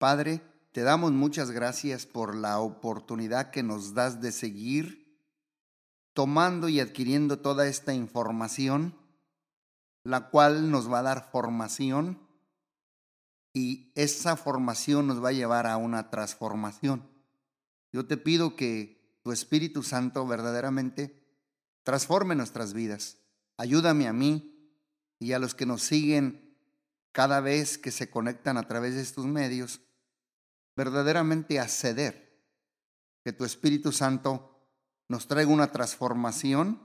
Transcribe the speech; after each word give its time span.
Padre, 0.00 0.40
te 0.72 0.80
damos 0.80 1.12
muchas 1.12 1.50
gracias 1.50 2.06
por 2.06 2.34
la 2.34 2.58
oportunidad 2.58 3.50
que 3.50 3.62
nos 3.62 3.92
das 3.92 4.22
de 4.22 4.32
seguir 4.32 5.14
tomando 6.14 6.70
y 6.70 6.80
adquiriendo 6.80 7.40
toda 7.40 7.66
esta 7.66 7.92
información, 7.92 8.98
la 10.02 10.30
cual 10.30 10.70
nos 10.70 10.90
va 10.90 11.00
a 11.00 11.02
dar 11.02 11.30
formación 11.30 12.18
y 13.52 13.92
esa 13.94 14.38
formación 14.38 15.06
nos 15.06 15.22
va 15.22 15.28
a 15.28 15.32
llevar 15.32 15.66
a 15.66 15.76
una 15.76 16.08
transformación. 16.08 17.06
Yo 17.92 18.06
te 18.06 18.16
pido 18.16 18.56
que 18.56 19.20
tu 19.22 19.32
Espíritu 19.32 19.82
Santo 19.82 20.26
verdaderamente 20.26 21.22
transforme 21.82 22.34
nuestras 22.34 22.72
vidas. 22.72 23.18
Ayúdame 23.58 24.08
a 24.08 24.14
mí 24.14 24.74
y 25.18 25.32
a 25.32 25.38
los 25.38 25.54
que 25.54 25.66
nos 25.66 25.82
siguen 25.82 26.56
cada 27.12 27.42
vez 27.42 27.76
que 27.76 27.90
se 27.90 28.08
conectan 28.08 28.56
a 28.56 28.66
través 28.66 28.94
de 28.94 29.02
estos 29.02 29.26
medios, 29.26 29.82
verdaderamente 30.76 31.60
a 31.60 31.68
ceder. 31.68 32.30
Que 33.24 33.32
tu 33.32 33.44
Espíritu 33.44 33.92
Santo 33.92 34.50
nos 35.08 35.26
traiga 35.28 35.50
una 35.50 35.72
transformación 35.72 36.80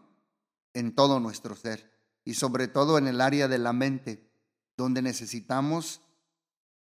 en 0.74 0.94
todo 0.94 1.20
nuestro 1.20 1.56
ser 1.56 1.96
y 2.24 2.34
sobre 2.34 2.68
todo 2.68 2.98
en 2.98 3.08
el 3.08 3.22
área 3.22 3.48
de 3.48 3.58
la 3.58 3.72
mente, 3.72 4.32
donde 4.76 5.02
necesitamos 5.02 6.02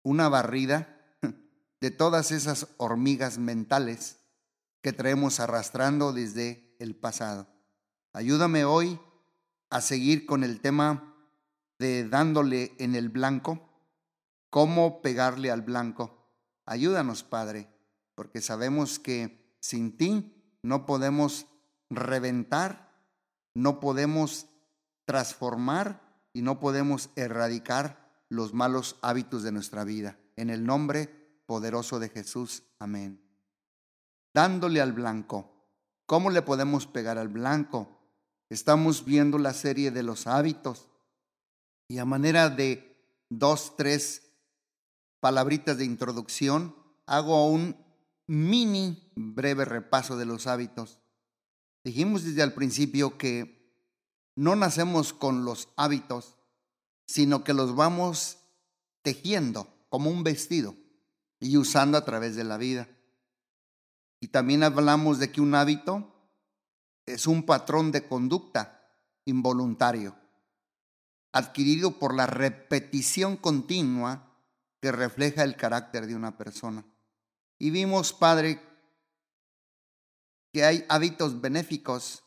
una 0.03 0.29
barrida 0.29 1.05
de 1.81 1.91
todas 1.91 2.33
esas 2.33 2.69
hormigas 2.79 3.39
mentales 3.39 4.19
que 4.83 4.93
traemos 4.93 5.41
arrastrando 5.41 6.13
desde 6.13 6.77
el 6.79 6.97
pasado. 6.97 7.49
Ayúdame 8.13 8.65
hoy 8.65 8.99
a 9.69 9.81
seguir 9.81 10.27
con 10.27 10.43
el 10.43 10.61
tema 10.61 11.15
de 11.79 12.09
dándole 12.09 12.75
en 12.79 12.95
el 12.95 13.09
blanco, 13.09 13.69
cómo 14.49 15.03
pegarle 15.03 15.51
al 15.51 15.63
blanco. 15.63 16.26
Ayúdanos, 16.67 17.23
Padre, 17.23 17.69
porque 18.15 18.41
sabemos 18.41 18.99
que 18.99 19.57
sin 19.61 19.97
ti 19.97 20.59
no 20.63 20.85
podemos 20.85 21.47
reventar, 21.89 22.93
no 23.55 23.79
podemos 23.81 24.47
transformar 25.05 26.03
y 26.33 26.43
no 26.43 26.59
podemos 26.61 27.11
erradicar 27.17 28.25
los 28.29 28.53
malos 28.53 28.99
hábitos 29.01 29.43
de 29.45 29.53
nuestra 29.53 29.85
vida. 29.85 30.19
En 30.35 30.51
el 30.51 30.67
nombre 30.67 31.07
poderoso 31.47 31.99
de 32.01 32.09
Jesús. 32.09 32.65
Amén. 32.79 33.23
Dándole 34.35 34.81
al 34.81 34.93
blanco. 34.93 35.53
¿Cómo 36.05 36.31
le 36.31 36.43
podemos 36.43 36.87
pegar 36.87 37.17
al 37.17 37.29
blanco? 37.29 37.97
Estamos 38.51 39.05
viendo 39.05 39.39
la 39.39 39.55
serie 39.55 39.91
de 39.91 40.03
los 40.03 40.27
hábitos 40.27 40.91
y 41.89 41.99
a 41.99 42.05
manera 42.05 42.51
de 42.51 42.97
dos, 43.29 43.77
tres 43.77 44.26
palabritas 45.27 45.77
de 45.77 45.85
introducción, 45.85 46.77
hago 47.05 47.51
un 47.51 47.77
mini 48.29 49.11
breve 49.17 49.65
repaso 49.65 50.17
de 50.17 50.25
los 50.25 50.47
hábitos. 50.47 51.01
Dijimos 51.83 52.23
desde 52.23 52.45
el 52.45 52.53
principio 52.53 53.19
que 53.19 53.75
no 54.37 54.55
nacemos 54.55 55.13
con 55.13 55.45
los 55.45 55.69
hábitos, 55.75 56.37
sino 57.09 57.43
que 57.43 57.55
los 57.55 57.75
vamos 57.75 58.39
tejiendo 59.03 59.67
como 59.89 60.11
un 60.11 60.23
vestido 60.23 60.77
y 61.41 61.57
usando 61.57 61.99
a 61.99 62.05
través 62.05 62.37
de 62.37 62.45
la 62.45 62.57
vida. 62.57 62.89
Y 64.21 64.29
también 64.29 64.63
hablamos 64.63 65.19
de 65.19 65.33
que 65.33 65.41
un 65.41 65.57
hábito 65.57 66.09
es 67.05 67.27
un 67.27 67.43
patrón 67.43 67.91
de 67.91 68.07
conducta 68.07 68.81
involuntario, 69.25 70.15
adquirido 71.33 71.99
por 71.99 72.15
la 72.15 72.29
repetición 72.29 73.37
continua 73.37 74.26
que 74.87 74.93
refleja 74.93 75.43
el 75.43 75.57
carácter 75.57 76.07
de 76.07 76.15
una 76.15 76.39
persona. 76.39 76.87
Y 77.59 77.71
vimos, 77.71 78.13
Padre, 78.13 78.63
que 80.53 80.65
hay 80.65 80.85
hábitos 80.89 81.41
benéficos 81.41 82.23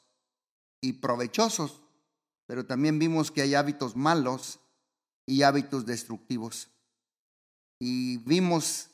y 0.81 0.91
provechosos, 0.91 1.81
pero 2.47 2.65
también 2.65 2.99
vimos 2.99 3.31
que 3.31 3.43
hay 3.43 3.55
hábitos 3.55 3.95
malos 3.95 4.59
y 5.25 5.43
hábitos 5.43 5.85
destructivos. 5.85 6.67
Y 7.79 8.17
vimos 8.25 8.89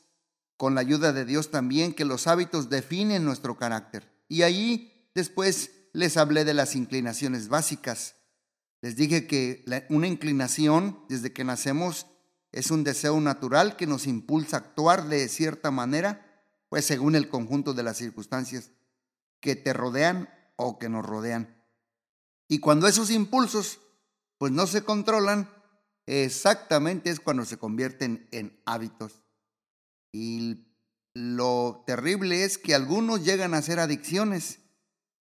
con 0.56 0.76
la 0.76 0.82
ayuda 0.82 1.12
de 1.12 1.24
Dios 1.24 1.50
también 1.50 1.92
que 1.92 2.04
los 2.04 2.28
hábitos 2.28 2.70
definen 2.70 3.24
nuestro 3.24 3.56
carácter. 3.56 4.08
Y 4.28 4.42
allí 4.42 5.10
después 5.12 5.72
les 5.92 6.16
hablé 6.16 6.44
de 6.44 6.54
las 6.54 6.76
inclinaciones 6.76 7.48
básicas. 7.48 8.14
Les 8.80 8.94
dije 8.94 9.26
que 9.26 9.64
una 9.88 10.06
inclinación 10.06 11.04
desde 11.08 11.32
que 11.32 11.42
nacemos 11.42 12.06
es 12.56 12.70
un 12.70 12.84
deseo 12.84 13.20
natural 13.20 13.76
que 13.76 13.86
nos 13.86 14.06
impulsa 14.06 14.56
a 14.56 14.60
actuar 14.60 15.08
de 15.08 15.28
cierta 15.28 15.70
manera, 15.70 16.42
pues 16.70 16.86
según 16.86 17.14
el 17.14 17.28
conjunto 17.28 17.74
de 17.74 17.82
las 17.82 17.98
circunstancias 17.98 18.70
que 19.40 19.56
te 19.56 19.74
rodean 19.74 20.30
o 20.56 20.78
que 20.78 20.88
nos 20.88 21.04
rodean. 21.04 21.62
Y 22.48 22.60
cuando 22.60 22.88
esos 22.88 23.10
impulsos 23.10 23.80
pues 24.38 24.52
no 24.52 24.66
se 24.66 24.84
controlan, 24.84 25.50
exactamente 26.06 27.10
es 27.10 27.20
cuando 27.20 27.44
se 27.44 27.58
convierten 27.58 28.26
en 28.32 28.58
hábitos. 28.64 29.22
Y 30.10 30.72
lo 31.12 31.84
terrible 31.86 32.44
es 32.44 32.56
que 32.56 32.74
algunos 32.74 33.22
llegan 33.22 33.52
a 33.52 33.60
ser 33.60 33.80
adicciones 33.80 34.60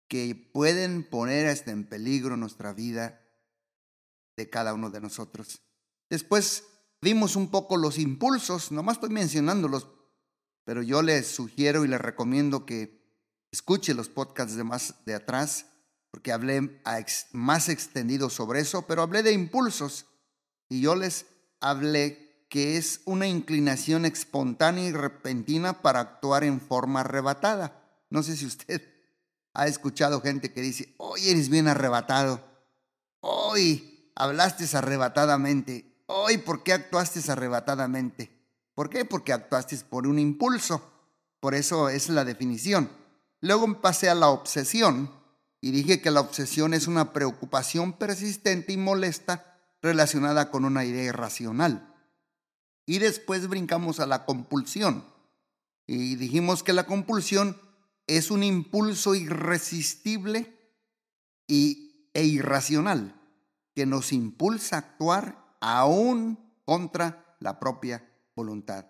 que 0.07 0.35
pueden 0.53 1.03
poner 1.03 1.47
hasta 1.47 1.71
en 1.71 1.83
peligro 1.83 2.37
nuestra 2.37 2.71
vida 2.71 3.21
de 4.37 4.49
cada 4.49 4.73
uno 4.73 4.89
de 4.89 5.01
nosotros. 5.01 5.61
Después 6.09 6.63
vimos 7.01 7.35
un 7.35 7.49
poco 7.49 7.77
los 7.77 7.97
impulsos, 7.97 8.71
nomás 8.71 8.97
estoy 8.97 9.09
mencionándolos, 9.09 9.87
pero 10.63 10.81
yo 10.81 11.01
les 11.01 11.27
sugiero 11.27 11.85
y 11.85 11.87
les 11.87 12.01
recomiendo 12.01 12.65
que 12.65 12.99
escuche 13.51 13.93
los 13.93 14.09
podcasts 14.09 14.55
de 14.55 14.63
más 14.63 14.95
de 15.05 15.15
atrás, 15.15 15.65
porque 16.11 16.31
hablé 16.31 16.81
más 17.31 17.69
extendido 17.69 18.29
sobre 18.29 18.61
eso, 18.61 18.85
pero 18.87 19.01
hablé 19.01 19.23
de 19.23 19.31
impulsos 19.31 20.05
y 20.67 20.81
yo 20.81 20.95
les 20.95 21.25
hablé 21.59 22.45
que 22.49 22.77
es 22.77 23.01
una 23.05 23.27
inclinación 23.27 24.05
espontánea 24.05 24.85
y 24.85 24.91
repentina 24.91 25.81
para 25.81 25.99
actuar 25.99 26.43
en 26.43 26.59
forma 26.59 27.01
arrebatada. 27.01 27.79
No 28.09 28.23
sé 28.23 28.35
si 28.35 28.45
usted 28.45 28.81
ha 29.53 29.67
escuchado 29.67 30.21
gente 30.21 30.51
que 30.51 30.61
dice, 30.61 30.95
hoy 30.97 31.29
eres 31.29 31.49
bien 31.49 31.67
arrebatado, 31.67 32.43
hoy 33.19 34.11
hablaste 34.15 34.65
arrebatadamente, 34.75 35.88
hoy 36.09 36.39
¿por 36.39 36.63
qué 36.63 36.73
actuaste 36.73 37.19
arrebatadamente? 37.31 38.31
¿Por 38.73 38.89
qué? 38.89 39.05
Porque 39.05 39.33
actuaste 39.33 39.77
por 39.89 40.07
un 40.07 40.19
impulso. 40.19 40.81
Por 41.39 41.55
eso 41.55 41.89
es 41.89 42.09
la 42.09 42.25
definición. 42.25 42.89
Luego 43.41 43.81
pasé 43.81 44.09
a 44.09 44.15
la 44.15 44.29
obsesión 44.29 45.11
y 45.61 45.71
dije 45.71 46.01
que 46.01 46.11
la 46.11 46.21
obsesión 46.21 46.73
es 46.73 46.87
una 46.87 47.13
preocupación 47.13 47.93
persistente 47.93 48.73
y 48.73 48.77
molesta 48.77 49.57
relacionada 49.81 50.51
con 50.51 50.65
una 50.65 50.83
idea 50.83 51.03
irracional. 51.03 51.93
Y 52.85 52.99
después 52.99 53.47
brincamos 53.47 53.99
a 53.99 54.07
la 54.07 54.25
compulsión. 54.25 55.05
Y 55.85 56.15
dijimos 56.15 56.63
que 56.63 56.73
la 56.73 56.85
compulsión 56.85 57.57
es 58.07 58.31
un 58.31 58.43
impulso 58.43 59.15
irresistible 59.15 60.57
y, 61.47 62.09
e 62.13 62.23
irracional 62.23 63.15
que 63.75 63.85
nos 63.85 64.11
impulsa 64.11 64.75
a 64.75 64.79
actuar 64.79 65.38
aún 65.59 66.39
contra 66.65 67.35
la 67.39 67.59
propia 67.59 68.07
voluntad. 68.35 68.85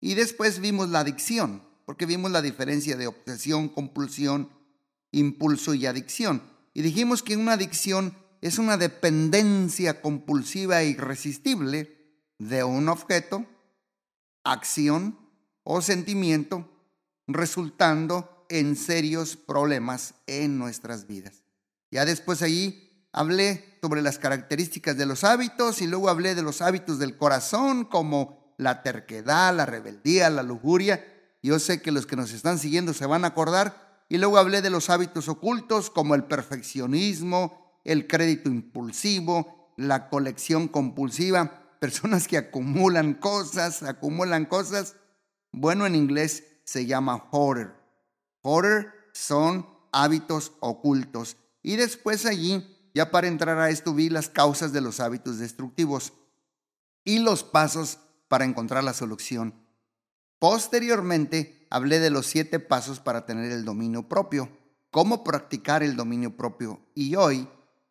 Y 0.00 0.14
después 0.14 0.60
vimos 0.60 0.88
la 0.90 1.00
adicción, 1.00 1.62
porque 1.84 2.06
vimos 2.06 2.30
la 2.30 2.42
diferencia 2.42 2.96
de 2.96 3.06
obsesión, 3.06 3.68
compulsión, 3.68 4.50
impulso 5.12 5.74
y 5.74 5.86
adicción. 5.86 6.42
Y 6.74 6.82
dijimos 6.82 7.22
que 7.22 7.36
una 7.36 7.54
adicción 7.54 8.14
es 8.40 8.58
una 8.58 8.76
dependencia 8.76 10.02
compulsiva 10.02 10.82
e 10.82 10.90
irresistible 10.90 11.96
de 12.38 12.64
un 12.64 12.88
objeto, 12.88 13.46
acción 14.44 15.18
o 15.62 15.80
sentimiento, 15.80 16.68
resultando 17.26 18.46
en 18.48 18.76
serios 18.76 19.36
problemas 19.36 20.14
en 20.26 20.58
nuestras 20.58 21.06
vidas. 21.06 21.42
Ya 21.90 22.04
después 22.04 22.42
allí 22.42 22.85
hablé 23.16 23.78
sobre 23.80 24.02
las 24.02 24.18
características 24.18 24.96
de 24.98 25.06
los 25.06 25.24
hábitos 25.24 25.80
y 25.80 25.86
luego 25.86 26.10
hablé 26.10 26.34
de 26.34 26.42
los 26.42 26.60
hábitos 26.60 26.98
del 26.98 27.16
corazón 27.16 27.86
como 27.86 28.54
la 28.58 28.82
terquedad, 28.82 29.56
la 29.56 29.64
rebeldía, 29.64 30.28
la 30.28 30.42
lujuria. 30.42 31.02
Yo 31.42 31.58
sé 31.58 31.80
que 31.80 31.92
los 31.92 32.04
que 32.04 32.14
nos 32.14 32.32
están 32.32 32.58
siguiendo 32.58 32.92
se 32.92 33.06
van 33.06 33.24
a 33.24 33.28
acordar. 33.28 34.04
Y 34.10 34.18
luego 34.18 34.36
hablé 34.36 34.60
de 34.60 34.68
los 34.68 34.90
hábitos 34.90 35.28
ocultos 35.28 35.88
como 35.88 36.14
el 36.14 36.24
perfeccionismo, 36.24 37.80
el 37.84 38.06
crédito 38.06 38.50
impulsivo, 38.50 39.72
la 39.78 40.10
colección 40.10 40.68
compulsiva, 40.68 41.78
personas 41.80 42.28
que 42.28 42.36
acumulan 42.36 43.14
cosas, 43.14 43.82
acumulan 43.82 44.44
cosas. 44.44 44.94
Bueno, 45.52 45.86
en 45.86 45.94
inglés 45.94 46.44
se 46.64 46.84
llama 46.84 47.28
hoarder. 47.30 47.72
Hoarder 48.42 48.92
son 49.12 49.66
hábitos 49.90 50.52
ocultos. 50.60 51.38
Y 51.62 51.76
después 51.76 52.26
allí, 52.26 52.75
ya 52.96 53.10
para 53.10 53.28
entrar 53.28 53.58
a 53.58 53.68
esto, 53.68 53.92
vi 53.92 54.08
las 54.08 54.30
causas 54.30 54.72
de 54.72 54.80
los 54.80 55.00
hábitos 55.00 55.36
destructivos 55.36 56.14
y 57.04 57.18
los 57.18 57.44
pasos 57.44 57.98
para 58.26 58.46
encontrar 58.46 58.82
la 58.84 58.94
solución. 58.94 59.52
Posteriormente, 60.38 61.66
hablé 61.68 62.00
de 62.00 62.08
los 62.08 62.24
siete 62.24 62.58
pasos 62.58 62.98
para 62.98 63.26
tener 63.26 63.52
el 63.52 63.66
dominio 63.66 64.08
propio, 64.08 64.48
cómo 64.90 65.24
practicar 65.24 65.82
el 65.82 65.94
dominio 65.94 66.38
propio 66.38 66.80
y 66.94 67.16
hoy, 67.16 67.46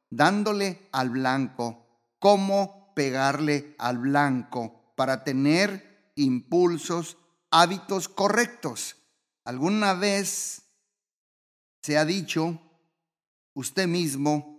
dándole 0.09 0.89
al 0.91 1.11
blanco, 1.11 1.85
cómo 2.17 2.91
pegarle 2.95 3.75
al 3.77 3.99
blanco 3.99 4.91
para 4.95 5.23
tener 5.23 6.13
impulsos, 6.15 7.17
hábitos 7.51 8.09
correctos. 8.09 8.95
¿Alguna 9.43 9.93
vez 9.93 10.63
se 11.83 11.95
ha 11.95 12.05
dicho 12.05 12.59
usted 13.53 13.87
mismo, 13.87 14.54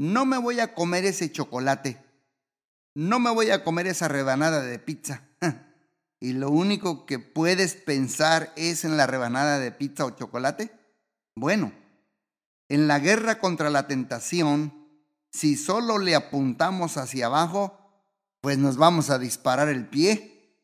no 0.00 0.24
me 0.24 0.38
voy 0.38 0.60
a 0.60 0.72
comer 0.72 1.04
ese 1.04 1.30
chocolate, 1.30 2.02
no 2.94 3.20
me 3.20 3.30
voy 3.30 3.50
a 3.50 3.62
comer 3.62 3.86
esa 3.86 4.08
rebanada 4.08 4.62
de 4.62 4.78
pizza? 4.78 5.28
y 6.20 6.32
lo 6.32 6.50
único 6.50 7.04
que 7.04 7.18
puedes 7.18 7.74
pensar 7.74 8.50
es 8.56 8.86
en 8.86 8.96
la 8.96 9.06
rebanada 9.06 9.58
de 9.58 9.72
pizza 9.72 10.06
o 10.06 10.10
chocolate? 10.16 10.72
Bueno, 11.34 11.74
en 12.70 12.88
la 12.88 12.98
guerra 12.98 13.40
contra 13.40 13.68
la 13.68 13.88
tentación, 13.88 14.72
si 15.30 15.54
solo 15.54 15.98
le 15.98 16.14
apuntamos 16.14 16.96
hacia 16.96 17.26
abajo, 17.26 17.78
pues 18.40 18.56
nos 18.56 18.78
vamos 18.78 19.10
a 19.10 19.18
disparar 19.18 19.68
el 19.68 19.86
pie. 19.86 20.56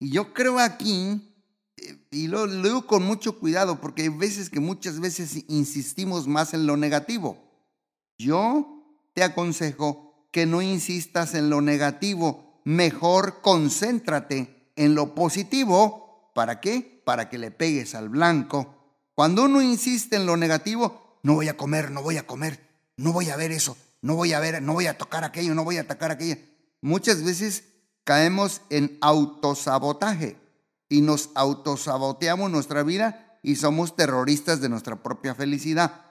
Y 0.00 0.10
yo 0.10 0.34
creo 0.34 0.58
aquí, 0.58 1.32
eh, 1.76 2.08
y 2.10 2.26
lo, 2.26 2.46
lo 2.46 2.62
digo 2.64 2.86
con 2.88 3.04
mucho 3.04 3.38
cuidado, 3.38 3.80
porque 3.80 4.02
hay 4.02 4.08
veces 4.08 4.50
que 4.50 4.58
muchas 4.58 4.98
veces 4.98 5.44
insistimos 5.46 6.26
más 6.26 6.54
en 6.54 6.66
lo 6.66 6.76
negativo. 6.76 7.43
Yo 8.18 8.84
te 9.14 9.22
aconsejo 9.22 10.28
que 10.30 10.46
no 10.46 10.62
insistas 10.62 11.34
en 11.34 11.50
lo 11.50 11.60
negativo, 11.60 12.60
mejor 12.64 13.40
concéntrate 13.40 14.70
en 14.76 14.94
lo 14.94 15.14
positivo. 15.14 16.30
¿Para 16.34 16.60
qué? 16.60 17.02
Para 17.04 17.28
que 17.28 17.38
le 17.38 17.50
pegues 17.50 17.94
al 17.94 18.08
blanco. 18.08 18.74
Cuando 19.14 19.44
uno 19.44 19.62
insiste 19.62 20.16
en 20.16 20.26
lo 20.26 20.36
negativo, 20.36 21.18
no 21.22 21.34
voy 21.34 21.48
a 21.48 21.56
comer, 21.56 21.90
no 21.90 22.02
voy 22.02 22.16
a 22.16 22.26
comer, 22.26 22.60
no 22.96 23.12
voy 23.12 23.30
a 23.30 23.36
ver 23.36 23.52
eso, 23.52 23.76
no 24.02 24.16
voy 24.16 24.32
a 24.32 24.40
ver, 24.40 24.60
no 24.60 24.72
voy 24.72 24.86
a 24.86 24.98
tocar 24.98 25.24
aquello, 25.24 25.54
no 25.54 25.64
voy 25.64 25.78
a 25.78 25.82
atacar 25.82 26.10
aquello. 26.10 26.36
Muchas 26.80 27.22
veces 27.22 27.64
caemos 28.02 28.60
en 28.70 28.98
autosabotaje 29.00 30.36
y 30.88 31.00
nos 31.00 31.30
autosaboteamos 31.34 32.50
nuestra 32.50 32.82
vida 32.82 33.38
y 33.42 33.56
somos 33.56 33.94
terroristas 33.94 34.60
de 34.60 34.68
nuestra 34.68 35.02
propia 35.02 35.34
felicidad. 35.34 36.03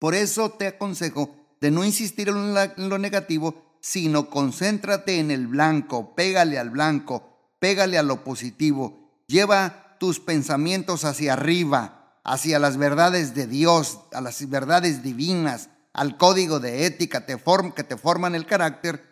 Por 0.00 0.14
eso 0.14 0.50
te 0.50 0.66
aconsejo 0.66 1.36
de 1.60 1.70
no 1.70 1.84
insistir 1.84 2.30
en 2.30 2.88
lo 2.88 2.98
negativo, 2.98 3.76
sino 3.80 4.30
concéntrate 4.30 5.20
en 5.20 5.30
el 5.30 5.46
blanco, 5.46 6.14
pégale 6.14 6.58
al 6.58 6.70
blanco, 6.70 7.54
pégale 7.58 7.98
a 7.98 8.02
lo 8.02 8.24
positivo, 8.24 9.22
lleva 9.26 9.96
tus 10.00 10.18
pensamientos 10.18 11.04
hacia 11.04 11.34
arriba, 11.34 12.18
hacia 12.24 12.58
las 12.58 12.78
verdades 12.78 13.34
de 13.34 13.46
Dios, 13.46 14.00
a 14.12 14.22
las 14.22 14.48
verdades 14.48 15.02
divinas, 15.02 15.68
al 15.92 16.16
código 16.16 16.60
de 16.60 16.86
ética 16.86 17.26
que 17.26 17.84
te 17.84 17.96
forman 17.98 18.34
el 18.34 18.46
carácter 18.46 19.04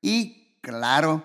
y, 0.00 0.60
claro, 0.60 1.24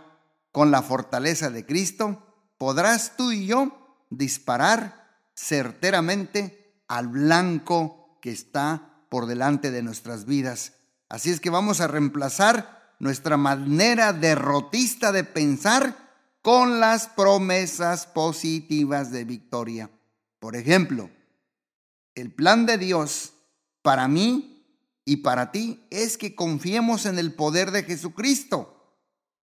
con 0.52 0.72
la 0.72 0.82
fortaleza 0.82 1.52
de 1.52 1.64
Cristo, 1.64 2.24
podrás 2.58 3.16
tú 3.18 3.32
y 3.32 3.46
yo 3.46 4.06
disparar 4.10 5.22
certeramente 5.36 6.82
al 6.88 7.08
blanco 7.08 8.18
que 8.22 8.32
está 8.32 8.91
por 9.12 9.26
delante 9.26 9.72
de 9.72 9.84
nuestras 9.84 10.24
vidas. 10.24 10.72
Así 11.10 11.32
es 11.32 11.42
que 11.42 11.50
vamos 11.50 11.82
a 11.82 11.88
reemplazar 11.88 12.96
nuestra 12.98 13.36
manera 13.36 14.14
derrotista 14.14 15.12
de 15.12 15.26
pensar 15.26 15.98
con 16.42 16.80
las 16.80 17.08
promesas 17.10 18.06
positivas 18.06 19.12
de 19.12 19.26
victoria. 19.26 19.90
Por 20.40 20.56
ejemplo, 20.56 21.10
el 22.16 22.34
plan 22.34 22.66
de 22.66 22.78
Dios 22.78 23.34
para 23.82 24.08
mí 24.08 24.66
y 25.04 25.18
para 25.18 25.52
ti 25.52 25.86
es 25.90 26.18
que 26.18 26.34
confiemos 26.34 27.06
en 27.06 27.20
el 27.20 27.34
poder 27.34 27.72
de 27.72 27.84
Jesucristo 27.84 28.96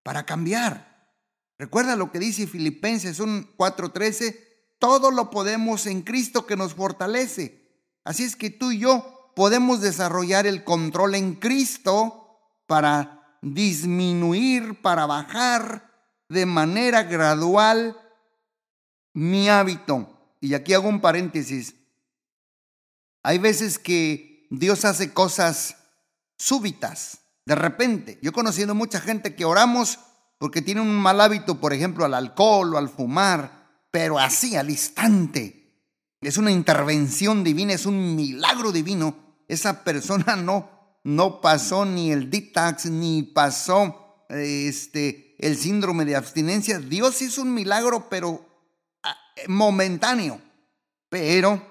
para 0.03 0.25
cambiar. 0.25 1.13
Recuerda 1.59 1.95
lo 1.95 2.11
que 2.11 2.21
dice 2.21 2.47
Filipenses 2.47 3.21
4:13, 3.21 4.41
todo 4.79 5.11
lo 5.11 5.29
podemos 5.29 5.85
en 5.85 6.01
Cristo 6.01 6.47
que 6.47 6.57
nos 6.57 6.73
fortalece. 6.73 7.69
Así 8.03 8.25
es 8.25 8.35
que 8.35 8.49
tú 8.49 8.73
y 8.73 8.79
yo 8.79 9.18
podemos 9.39 9.81
desarrollar 9.81 10.49
el 10.49 10.65
control 10.65 11.15
en 11.15 11.37
Cristo 11.37 12.41
para 12.67 13.39
disminuir, 13.41 14.83
para 14.83 15.07
bajar 15.07 15.93
de 16.29 16.45
manera 16.45 17.05
gradual 17.05 17.97
mi 19.15 19.49
hábito. 19.49 20.09
Y 20.41 20.55
aquí 20.55 20.75
hago 20.75 20.89
un 20.89 21.01
paréntesis. 21.01 21.77
Hay 23.23 23.39
veces 23.39 23.79
que 23.79 24.49
Dios 24.51 24.85
hace 24.85 25.13
cosas 25.13 25.77
súbitas, 26.37 27.21
de 27.47 27.55
repente. 27.55 28.19
Yo 28.21 28.31
he 28.31 28.33
conocido 28.33 28.75
mucha 28.75 29.01
gente 29.01 29.37
que 29.37 29.45
oramos 29.45 30.01
porque 30.39 30.63
tiene 30.63 30.81
un 30.81 30.97
mal 30.97 31.21
hábito, 31.21 31.61
por 31.61 31.73
ejemplo, 31.73 32.05
al 32.05 32.15
alcohol 32.15 32.75
o 32.75 32.79
al 32.79 32.89
fumar, 32.89 33.85
pero 33.93 34.19
así, 34.19 34.57
al 34.57 34.69
instante. 34.69 35.77
Es 36.21 36.39
una 36.39 36.51
intervención 36.51 37.45
divina, 37.45 37.75
es 37.75 37.87
un 37.87 38.17
milagro 38.17 38.73
divino. 38.73 39.28
Esa 39.49 39.83
persona 39.83 40.37
no, 40.37 40.71
no 41.05 41.41
pasó 41.41 41.85
ni 41.85 42.13
el 42.13 42.31
detox, 42.31 42.87
ni 42.87 43.23
pasó 43.23 44.27
este, 44.29 45.35
el 45.39 45.57
síndrome 45.57 46.05
de 46.05 46.17
abstinencia. 46.17 46.79
Dios 46.79 47.21
hizo 47.23 47.43
un 47.43 47.55
milagro, 47.55 48.09
pero 48.09 48.47
ah, 49.03 49.17
momentáneo. 49.49 50.41
Pero 51.09 51.63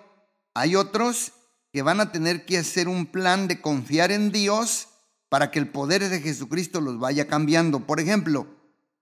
hay 0.55 0.75
otros 0.75 1.33
que 1.71 1.83
van 1.83 1.99
a 1.99 2.11
tener 2.11 2.45
que 2.45 2.57
hacer 2.57 2.87
un 2.87 3.05
plan 3.05 3.47
de 3.47 3.61
confiar 3.61 4.11
en 4.11 4.31
Dios 4.31 4.87
para 5.29 5.51
que 5.51 5.59
el 5.59 5.69
poder 5.69 6.09
de 6.09 6.19
Jesucristo 6.19 6.81
los 6.81 6.99
vaya 6.99 7.27
cambiando. 7.27 7.81
Por 7.85 7.99
ejemplo, 7.99 8.47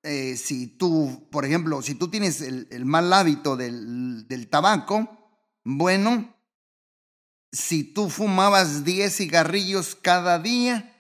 eh, 0.04 0.36
si 0.36 0.68
tú, 0.68 1.28
por 1.32 1.46
ejemplo, 1.46 1.82
si 1.82 1.96
tú 1.96 2.10
tienes 2.10 2.42
el, 2.42 2.68
el 2.72 2.86
mal 2.86 3.14
hábito 3.14 3.56
del, 3.56 4.28
del 4.28 4.50
tabaco, 4.50 5.10
bueno, 5.64 6.35
si 7.52 7.84
tú 7.84 8.10
fumabas 8.10 8.84
10 8.84 9.16
cigarrillos 9.16 9.96
cada 9.96 10.40
día, 10.40 10.94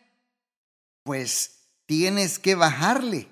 pues 1.03 1.56
tienes 1.86 2.39
que 2.39 2.56
bajarle. 2.56 3.30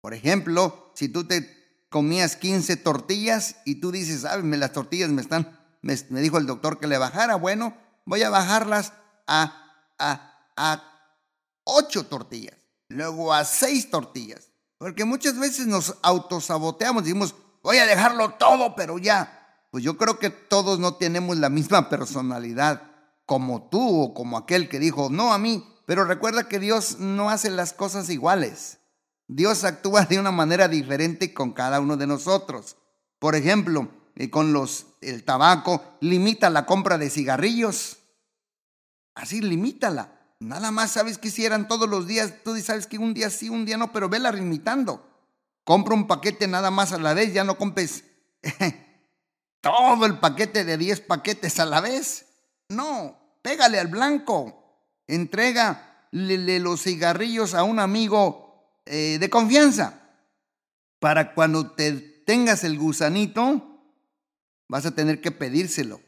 Por 0.00 0.14
ejemplo, 0.14 0.92
si 0.94 1.08
tú 1.08 1.24
te 1.24 1.60
comías 1.90 2.36
15 2.36 2.76
tortillas 2.76 3.56
y 3.64 3.76
tú 3.76 3.90
dices, 3.92 4.22
sabes, 4.22 4.44
las 4.44 4.72
tortillas 4.72 5.10
me 5.10 5.22
están, 5.22 5.58
me, 5.82 5.96
dijo 6.20 6.38
el 6.38 6.46
doctor 6.46 6.78
que 6.78 6.86
le 6.86 6.98
bajara, 6.98 7.36
bueno, 7.36 7.76
voy 8.04 8.22
a 8.22 8.30
bajarlas 8.30 8.92
a, 9.26 9.74
a, 9.98 10.50
a 10.56 10.84
8 11.64 12.06
tortillas, 12.06 12.56
luego 12.88 13.32
a 13.32 13.44
6 13.44 13.90
tortillas. 13.90 14.50
Porque 14.78 15.04
muchas 15.04 15.38
veces 15.38 15.66
nos 15.66 15.96
autosaboteamos, 16.02 17.04
decimos, 17.04 17.34
voy 17.62 17.76
a 17.76 17.86
dejarlo 17.86 18.30
todo, 18.34 18.74
pero 18.74 18.98
ya. 18.98 19.39
Pues 19.70 19.84
yo 19.84 19.96
creo 19.96 20.18
que 20.18 20.30
todos 20.30 20.78
no 20.80 20.94
tenemos 20.94 21.38
la 21.38 21.48
misma 21.48 21.88
personalidad 21.88 22.90
como 23.24 23.68
tú 23.68 24.02
o 24.02 24.14
como 24.14 24.36
aquel 24.36 24.68
que 24.68 24.80
dijo, 24.80 25.08
no 25.10 25.32
a 25.32 25.38
mí, 25.38 25.64
pero 25.86 26.04
recuerda 26.04 26.48
que 26.48 26.58
Dios 26.58 26.98
no 26.98 27.30
hace 27.30 27.50
las 27.50 27.72
cosas 27.72 28.10
iguales. 28.10 28.78
Dios 29.28 29.62
actúa 29.62 30.04
de 30.06 30.18
una 30.18 30.32
manera 30.32 30.66
diferente 30.66 31.32
con 31.32 31.52
cada 31.52 31.78
uno 31.78 31.96
de 31.96 32.08
nosotros. 32.08 32.76
Por 33.20 33.36
ejemplo, 33.36 33.88
eh, 34.16 34.28
con 34.28 34.52
los, 34.52 34.86
el 35.00 35.22
tabaco, 35.22 35.96
limita 36.00 36.50
la 36.50 36.66
compra 36.66 36.98
de 36.98 37.10
cigarrillos. 37.10 37.98
Así, 39.14 39.40
limítala. 39.40 40.20
Nada 40.40 40.72
más 40.72 40.90
sabes 40.90 41.18
que 41.18 41.30
si 41.30 41.44
eran 41.44 41.68
todos 41.68 41.88
los 41.88 42.08
días, 42.08 42.34
tú 42.42 42.56
sabes 42.58 42.88
que 42.88 42.98
un 42.98 43.14
día 43.14 43.30
sí, 43.30 43.48
un 43.48 43.64
día 43.64 43.76
no, 43.76 43.92
pero 43.92 44.08
vela 44.08 44.32
limitando. 44.32 45.06
Compra 45.62 45.94
un 45.94 46.08
paquete 46.08 46.48
nada 46.48 46.72
más 46.72 46.92
a 46.92 46.98
la 46.98 47.14
vez, 47.14 47.32
ya 47.32 47.44
no 47.44 47.56
compres 47.56 48.02
todo 49.60 50.06
el 50.06 50.18
paquete 50.18 50.64
de 50.64 50.78
10 50.78 51.00
paquetes 51.02 51.58
a 51.60 51.66
la 51.66 51.80
vez. 51.80 52.26
No, 52.68 53.18
pégale 53.42 53.78
al 53.78 53.88
blanco. 53.88 54.86
Entrega 55.06 56.06
los 56.12 56.82
cigarrillos 56.82 57.54
a 57.54 57.64
un 57.64 57.78
amigo 57.78 58.80
eh, 58.86 59.18
de 59.20 59.30
confianza. 59.30 60.00
Para 60.98 61.34
cuando 61.34 61.72
te 61.72 61.92
tengas 61.92 62.64
el 62.64 62.78
gusanito, 62.78 63.84
vas 64.68 64.86
a 64.86 64.94
tener 64.94 65.20
que 65.20 65.30
pedírselo 65.30 66.00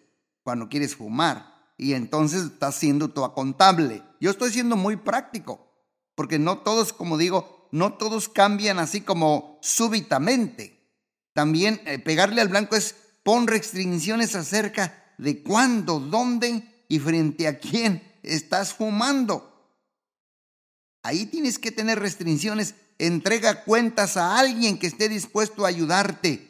cuando 0.42 0.68
quieres 0.68 0.96
fumar. 0.96 1.74
Y 1.76 1.94
entonces 1.94 2.44
estás 2.44 2.76
siendo 2.76 3.08
tu 3.08 3.28
contable. 3.32 4.02
Yo 4.20 4.30
estoy 4.30 4.52
siendo 4.52 4.76
muy 4.76 4.96
práctico, 4.96 5.72
porque 6.14 6.38
no 6.38 6.58
todos, 6.58 6.92
como 6.92 7.18
digo, 7.18 7.68
no 7.72 7.94
todos 7.94 8.28
cambian 8.28 8.78
así 8.78 9.00
como 9.00 9.58
súbitamente. 9.62 10.78
También 11.32 11.80
eh, 11.86 11.98
pegarle 11.98 12.40
al 12.40 12.48
blanco 12.48 12.76
es 12.76 12.94
pon 13.22 13.46
restricciones 13.46 14.34
acerca 14.34 15.14
de 15.18 15.42
cuándo, 15.42 16.00
dónde 16.00 16.84
y 16.88 16.98
frente 16.98 17.46
a 17.46 17.58
quién 17.58 18.02
estás 18.22 18.74
fumando. 18.74 19.48
Ahí 21.02 21.26
tienes 21.26 21.58
que 21.58 21.72
tener 21.72 21.98
restricciones. 21.98 22.74
Entrega 22.98 23.64
cuentas 23.64 24.16
a 24.16 24.38
alguien 24.38 24.78
que 24.78 24.86
esté 24.86 25.08
dispuesto 25.08 25.64
a 25.64 25.68
ayudarte. 25.68 26.48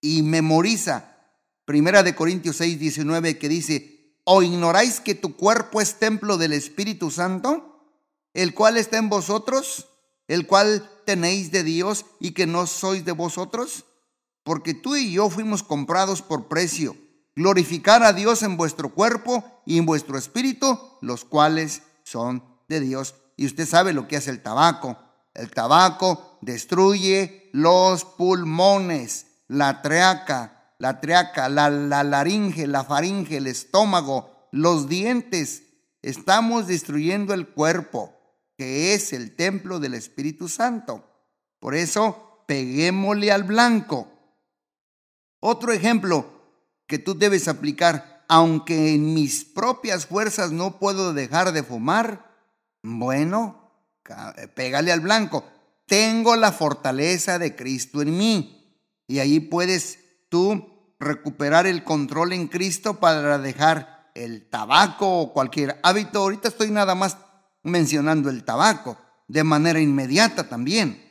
y 0.00 0.22
memoriza 0.22 1.18
Primera 1.68 2.02
de 2.02 2.14
Corintios 2.14 2.56
6, 2.56 2.78
19 2.78 3.36
que 3.36 3.46
dice, 3.46 4.16
¿o 4.24 4.42
ignoráis 4.42 5.00
que 5.00 5.14
tu 5.14 5.36
cuerpo 5.36 5.82
es 5.82 5.98
templo 5.98 6.38
del 6.38 6.54
Espíritu 6.54 7.10
Santo, 7.10 7.84
el 8.32 8.54
cual 8.54 8.78
está 8.78 8.96
en 8.96 9.10
vosotros, 9.10 9.86
el 10.28 10.46
cual 10.46 10.90
tenéis 11.04 11.50
de 11.50 11.64
Dios 11.64 12.06
y 12.20 12.30
que 12.30 12.46
no 12.46 12.66
sois 12.66 13.04
de 13.04 13.12
vosotros? 13.12 13.84
Porque 14.48 14.72
tú 14.72 14.96
y 14.96 15.12
yo 15.12 15.28
fuimos 15.28 15.62
comprados 15.62 16.22
por 16.22 16.48
precio. 16.48 16.96
Glorificar 17.36 18.02
a 18.02 18.14
Dios 18.14 18.42
en 18.42 18.56
vuestro 18.56 18.94
cuerpo 18.94 19.44
y 19.66 19.76
en 19.76 19.84
vuestro 19.84 20.16
espíritu, 20.16 20.80
los 21.02 21.26
cuales 21.26 21.82
son 22.02 22.42
de 22.66 22.80
Dios. 22.80 23.14
Y 23.36 23.44
usted 23.44 23.66
sabe 23.66 23.92
lo 23.92 24.08
que 24.08 24.16
hace 24.16 24.30
el 24.30 24.42
tabaco. 24.42 24.96
El 25.34 25.50
tabaco 25.50 26.38
destruye 26.40 27.50
los 27.52 28.06
pulmones, 28.06 29.26
la 29.48 29.82
treaca, 29.82 30.72
la 30.78 30.98
treaca, 30.98 31.50
la, 31.50 31.68
la 31.68 32.02
laringe, 32.02 32.66
la 32.66 32.84
faringe, 32.84 33.36
el 33.36 33.48
estómago, 33.48 34.48
los 34.50 34.88
dientes. 34.88 35.64
Estamos 36.00 36.66
destruyendo 36.66 37.34
el 37.34 37.48
cuerpo, 37.48 38.14
que 38.56 38.94
es 38.94 39.12
el 39.12 39.36
templo 39.36 39.78
del 39.78 39.92
Espíritu 39.92 40.48
Santo. 40.48 41.04
Por 41.60 41.74
eso, 41.74 42.44
peguémosle 42.46 43.30
al 43.30 43.42
blanco. 43.42 44.14
Otro 45.40 45.72
ejemplo 45.72 46.26
que 46.86 46.98
tú 46.98 47.16
debes 47.16 47.48
aplicar, 47.48 48.24
aunque 48.28 48.94
en 48.94 49.14
mis 49.14 49.44
propias 49.44 50.06
fuerzas 50.06 50.52
no 50.52 50.78
puedo 50.78 51.12
dejar 51.12 51.52
de 51.52 51.62
fumar, 51.62 52.28
bueno, 52.82 53.72
eh, 54.36 54.48
pégale 54.48 54.92
al 54.92 55.00
blanco. 55.00 55.44
Tengo 55.86 56.36
la 56.36 56.52
fortaleza 56.52 57.38
de 57.38 57.56
Cristo 57.56 58.02
en 58.02 58.16
mí. 58.16 58.54
Y 59.06 59.20
ahí 59.20 59.40
puedes 59.40 59.98
tú 60.28 60.94
recuperar 61.00 61.66
el 61.66 61.84
control 61.84 62.32
en 62.32 62.48
Cristo 62.48 63.00
para 63.00 63.38
dejar 63.38 64.10
el 64.14 64.48
tabaco 64.48 65.20
o 65.20 65.32
cualquier 65.32 65.78
hábito. 65.82 66.20
Ahorita 66.20 66.48
estoy 66.48 66.70
nada 66.70 66.94
más 66.94 67.16
mencionando 67.62 68.30
el 68.30 68.44
tabaco 68.44 68.98
de 69.28 69.44
manera 69.44 69.80
inmediata 69.80 70.48
también. 70.48 71.04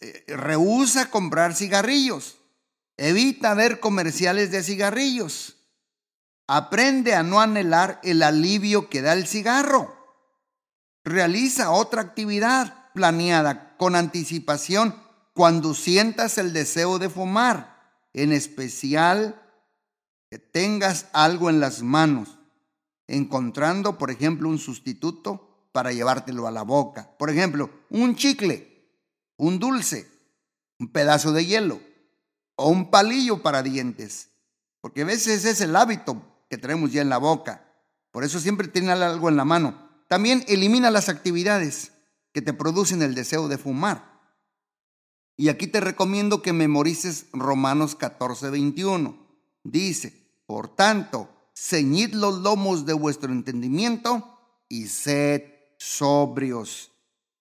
Eh, 0.00 0.24
rehúsa 0.28 1.10
comprar 1.10 1.54
cigarrillos. 1.54 2.37
Evita 2.98 3.54
ver 3.54 3.78
comerciales 3.78 4.50
de 4.50 4.64
cigarrillos. 4.64 5.56
Aprende 6.48 7.14
a 7.14 7.22
no 7.22 7.40
anhelar 7.40 8.00
el 8.02 8.24
alivio 8.24 8.90
que 8.90 9.02
da 9.02 9.12
el 9.12 9.28
cigarro. 9.28 9.94
Realiza 11.04 11.70
otra 11.70 12.02
actividad 12.02 12.90
planeada 12.94 13.76
con 13.76 13.94
anticipación 13.94 15.00
cuando 15.32 15.74
sientas 15.74 16.38
el 16.38 16.52
deseo 16.52 16.98
de 16.98 17.08
fumar, 17.08 18.02
en 18.14 18.32
especial 18.32 19.40
que 20.28 20.40
tengas 20.40 21.06
algo 21.12 21.50
en 21.50 21.60
las 21.60 21.82
manos, 21.82 22.40
encontrando, 23.06 23.96
por 23.96 24.10
ejemplo, 24.10 24.48
un 24.48 24.58
sustituto 24.58 25.70
para 25.70 25.92
llevártelo 25.92 26.48
a 26.48 26.50
la 26.50 26.62
boca. 26.62 27.16
Por 27.16 27.30
ejemplo, 27.30 27.70
un 27.90 28.16
chicle, 28.16 28.90
un 29.36 29.60
dulce, 29.60 30.10
un 30.80 30.90
pedazo 30.90 31.30
de 31.32 31.46
hielo 31.46 31.87
o 32.60 32.68
un 32.68 32.90
palillo 32.90 33.40
para 33.40 33.62
dientes, 33.62 34.30
porque 34.80 35.02
a 35.02 35.04
veces 35.04 35.44
es 35.44 35.60
el 35.60 35.76
hábito 35.76 36.20
que 36.50 36.58
tenemos 36.58 36.92
ya 36.92 37.00
en 37.00 37.08
la 37.08 37.18
boca. 37.18 37.72
Por 38.10 38.24
eso 38.24 38.40
siempre 38.40 38.66
tiene 38.66 38.90
algo 38.90 39.28
en 39.28 39.36
la 39.36 39.44
mano. 39.44 39.88
También 40.08 40.44
elimina 40.48 40.90
las 40.90 41.08
actividades 41.08 41.92
que 42.32 42.42
te 42.42 42.52
producen 42.52 43.00
el 43.02 43.14
deseo 43.14 43.46
de 43.46 43.58
fumar. 43.58 44.18
Y 45.36 45.50
aquí 45.50 45.68
te 45.68 45.80
recomiendo 45.80 46.42
que 46.42 46.52
memorices 46.52 47.26
Romanos 47.32 47.94
14, 47.94 48.50
21. 48.50 49.16
Dice, 49.62 50.28
por 50.44 50.74
tanto, 50.74 51.30
ceñid 51.54 52.12
los 52.12 52.40
lomos 52.40 52.86
de 52.86 52.92
vuestro 52.92 53.30
entendimiento 53.30 54.36
y 54.68 54.88
sed 54.88 55.44
sobrios. 55.78 56.90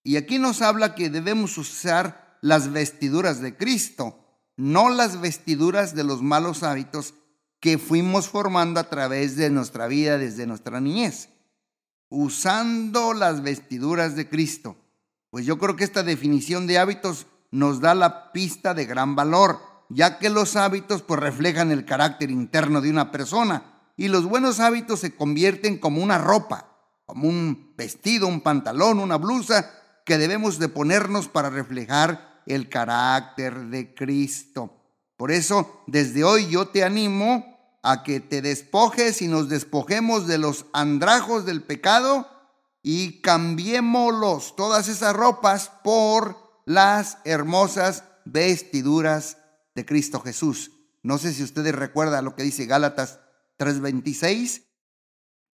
Y 0.03 0.17
aquí 0.17 0.37
nos 0.37 0.61
habla 0.61 0.93
que 0.93 1.09
debemos 1.09 1.57
usar 1.57 2.37
las 2.41 2.71
vestiduras 2.71 3.41
de 3.41 3.57
Cristo, 3.57 4.26
no 4.57 4.89
las 4.89 5.21
vestiduras 5.21 5.95
de 5.95 6.03
los 6.03 6.21
malos 6.21 6.63
hábitos 6.63 7.13
que 7.59 7.77
fuimos 7.77 8.27
formando 8.27 8.79
a 8.79 8.89
través 8.89 9.35
de 9.37 9.49
nuestra 9.49 9.87
vida 9.87 10.17
desde 10.17 10.45
nuestra 10.45 10.81
niñez 10.81 11.29
usando 12.09 13.13
las 13.13 13.41
vestiduras 13.41 14.15
de 14.15 14.29
Cristo. 14.29 14.77
Pues 15.29 15.45
yo 15.45 15.57
creo 15.57 15.75
que 15.75 15.83
esta 15.83 16.03
definición 16.03 16.67
de 16.67 16.77
hábitos 16.77 17.27
nos 17.51 17.79
da 17.81 17.95
la 17.95 18.31
pista 18.31 18.73
de 18.73 18.85
gran 18.85 19.15
valor, 19.15 19.59
ya 19.89 20.19
que 20.19 20.29
los 20.29 20.55
hábitos 20.55 21.01
pues 21.01 21.19
reflejan 21.19 21.71
el 21.71 21.85
carácter 21.85 22.31
interno 22.31 22.81
de 22.81 22.89
una 22.89 23.11
persona 23.11 23.63
y 23.95 24.07
los 24.09 24.25
buenos 24.25 24.59
hábitos 24.59 24.99
se 24.99 25.15
convierten 25.15 25.79
como 25.79 26.01
una 26.01 26.17
ropa, 26.17 26.67
como 27.05 27.27
un 27.27 27.73
vestido, 27.77 28.27
un 28.27 28.41
pantalón, 28.41 28.99
una 28.99 29.17
blusa 29.17 29.71
que 30.05 30.17
debemos 30.17 30.59
de 30.59 30.69
ponernos 30.69 31.27
para 31.27 31.49
reflejar 31.49 32.36
el 32.47 32.69
carácter 32.69 33.67
de 33.67 33.93
Cristo. 33.93 34.73
Por 35.17 35.31
eso, 35.31 35.83
desde 35.87 36.23
hoy 36.23 36.47
yo 36.47 36.67
te 36.69 36.83
animo 36.83 37.57
a 37.83 38.03
que 38.03 38.19
te 38.19 38.41
despojes 38.41 39.21
y 39.21 39.27
nos 39.27 39.49
despojemos 39.49 40.27
de 40.27 40.37
los 40.37 40.65
andrajos 40.73 41.45
del 41.45 41.63
pecado 41.63 42.27
y 42.83 43.21
cambiémoslos, 43.21 44.55
todas 44.55 44.87
esas 44.87 45.15
ropas, 45.15 45.71
por 45.83 46.37
las 46.65 47.17
hermosas 47.25 48.03
vestiduras 48.25 49.37
de 49.75 49.85
Cristo 49.85 50.19
Jesús. 50.19 50.71
No 51.03 51.17
sé 51.17 51.33
si 51.33 51.43
ustedes 51.43 51.73
recuerdan 51.73 52.25
lo 52.25 52.35
que 52.35 52.43
dice 52.43 52.65
Gálatas 52.65 53.19
3:26. 53.57 54.63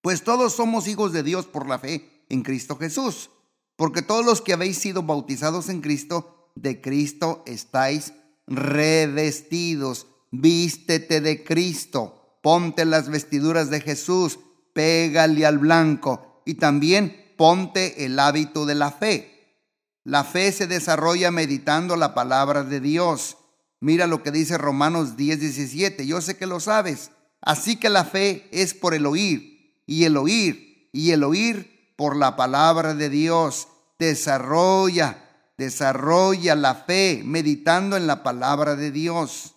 Pues 0.02 0.24
todos 0.24 0.54
somos 0.54 0.88
hijos 0.88 1.14
de 1.14 1.24
Dios 1.24 1.46
por 1.46 1.68
la 1.68 1.80
fe 1.80 2.26
en 2.30 2.44
Cristo 2.44 2.78
Jesús, 2.78 3.30
porque 3.76 4.02
todos 4.02 4.26
los 4.26 4.42
que 4.42 4.54
habéis 4.54 4.78
sido 4.78 5.04
bautizados 5.04 5.70
en 5.70 5.82
Cristo, 5.82 6.43
de 6.56 6.82
Cristo 6.82 7.44
estáis 7.46 8.14
revestidos. 8.48 10.08
Vístete 10.32 11.22
de 11.22 11.44
Cristo 11.44 12.20
ponte 12.44 12.84
las 12.84 13.10
vestiduras 13.10 13.70
de 13.70 13.80
Jesús, 13.80 14.38
pégale 14.74 15.46
al 15.46 15.58
blanco 15.58 16.44
y 16.46 16.56
también 16.56 17.34
ponte 17.38 18.06
el 18.06 18.20
hábito 18.20 18.66
de 18.66 18.76
la 18.76 18.92
fe. 18.92 19.64
La 20.04 20.26
fe 20.26 20.52
se 20.52 20.68
desarrolla 20.68 21.32
meditando 21.32 21.96
la 21.96 22.14
palabra 22.14 22.64
de 22.64 22.82
Dios. 22.82 23.38
Mira 23.80 24.08
lo 24.08 24.22
que 24.22 24.32
dice 24.32 24.58
Romanos 24.58 25.16
10, 25.16 25.40
17. 25.40 26.06
Yo 26.06 26.20
sé 26.20 26.36
que 26.36 26.46
lo 26.46 26.60
sabes. 26.60 27.12
Así 27.40 27.78
que 27.78 27.88
la 27.88 28.04
fe 28.04 28.50
es 28.52 28.74
por 28.74 28.94
el 28.94 29.06
oír 29.06 29.82
y 29.88 30.04
el 30.04 30.18
oír 30.18 30.90
y 30.92 31.12
el 31.12 31.24
oír 31.24 31.94
por 31.96 32.18
la 32.18 32.36
palabra 32.36 32.94
de 32.94 33.10
Dios. 33.10 33.70
Desarrolla, 34.00 35.23
desarrolla 35.58 36.56
la 36.56 36.76
fe 36.76 37.22
meditando 37.26 37.98
en 37.98 38.08
la 38.08 38.24
palabra 38.24 38.76
de 38.76 38.92
Dios. 38.92 39.56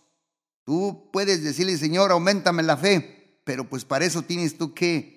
Tú 0.65 1.11
puedes 1.13 1.43
decirle, 1.43 1.79
Señor, 1.79 2.11
aumentame 2.11 2.63
la 2.63 2.77
fe, 2.77 3.41
pero 3.45 3.69
pues 3.69 3.85
para 3.85 4.05
eso 4.05 4.23
tienes 4.23 4.59
tú 4.59 4.75
que 4.75 5.17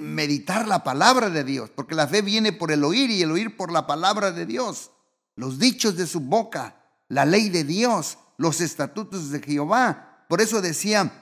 meditar 0.00 0.66
la 0.66 0.82
palabra 0.82 1.30
de 1.30 1.44
Dios, 1.44 1.70
porque 1.70 1.94
la 1.94 2.08
fe 2.08 2.22
viene 2.22 2.52
por 2.52 2.72
el 2.72 2.82
oír 2.82 3.10
y 3.10 3.22
el 3.22 3.30
oír 3.30 3.56
por 3.56 3.70
la 3.70 3.86
palabra 3.86 4.32
de 4.32 4.46
Dios, 4.46 4.90
los 5.36 5.58
dichos 5.58 5.96
de 5.96 6.06
su 6.06 6.20
boca, 6.20 6.76
la 7.08 7.24
ley 7.24 7.50
de 7.50 7.64
Dios, 7.64 8.18
los 8.36 8.60
estatutos 8.60 9.30
de 9.30 9.40
Jehová. 9.40 10.24
Por 10.28 10.40
eso 10.40 10.60
decía 10.60 11.12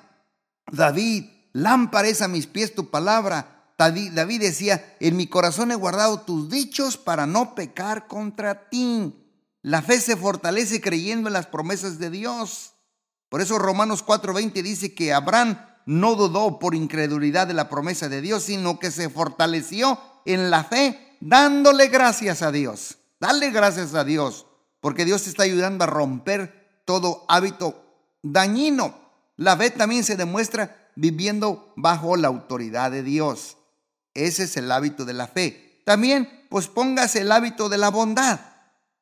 David, 0.71 1.25
lámpara 1.53 2.09
es 2.09 2.23
a 2.23 2.29
mis 2.29 2.47
pies 2.47 2.75
tu 2.75 2.91
palabra. 2.91 3.58
David 3.79 4.41
decía, 4.41 4.97
en 4.99 5.17
mi 5.17 5.29
corazón 5.29 5.71
he 5.71 5.77
guardado 5.77 6.23
tus 6.23 6.51
dichos 6.51 6.97
para 6.97 7.27
no 7.27 7.55
pecar 7.55 8.09
contra 8.09 8.69
ti. 8.69 9.15
La 9.63 9.83
fe 9.83 10.01
se 10.01 10.17
fortalece 10.17 10.81
creyendo 10.81 11.29
en 11.29 11.35
las 11.35 11.47
promesas 11.47 12.01
de 12.01 12.11
Dios. 12.11 12.73
Por 13.29 13.41
eso 13.41 13.57
Romanos 13.59 14.05
4:20 14.05 14.63
dice 14.63 14.95
que 14.95 15.13
Abraham 15.13 15.61
no 15.87 16.17
dudó 16.17 16.59
por 16.59 16.75
incredulidad 16.75 17.47
de 17.47 17.55
la 17.55 17.69
promesa 17.69 18.09
de 18.09 18.21
Dios, 18.21 18.43
sino 18.43 18.81
que 18.81 18.91
se 18.91 19.11
fortaleció 19.11 20.01
en 20.25 20.51
la 20.51 20.65
fe 20.65 21.17
dándole 21.21 21.87
gracias 21.87 22.43
a 22.43 22.51
Dios. 22.51 22.99
Dale 23.21 23.51
gracias 23.51 23.95
a 23.95 24.03
Dios, 24.03 24.47
porque 24.81 25.05
Dios 25.05 25.23
te 25.23 25.31
está 25.31 25.45
ayudando 25.45 25.85
a 25.85 25.89
romper 25.89 26.83
todo 26.85 27.25
hábito 27.29 27.85
dañino. 28.23 28.99
La 29.37 29.57
fe 29.57 29.71
también 29.71 30.03
se 30.03 30.17
demuestra 30.17 30.91
viviendo 30.97 31.73
bajo 31.77 32.17
la 32.17 32.27
autoridad 32.27 32.91
de 32.91 33.05
Dios. 33.05 33.58
Ese 34.15 34.45
es 34.45 34.57
el 34.57 34.71
hábito 34.71 35.05
de 35.05 35.15
la 35.15 35.27
fe. 35.27 35.83
También, 35.85 36.47
pues 36.51 36.69
póngase 36.69 37.21
el 37.21 37.33
hábito 37.33 37.69
de 37.69 37.79
la 37.79 37.91
bondad. 37.91 38.41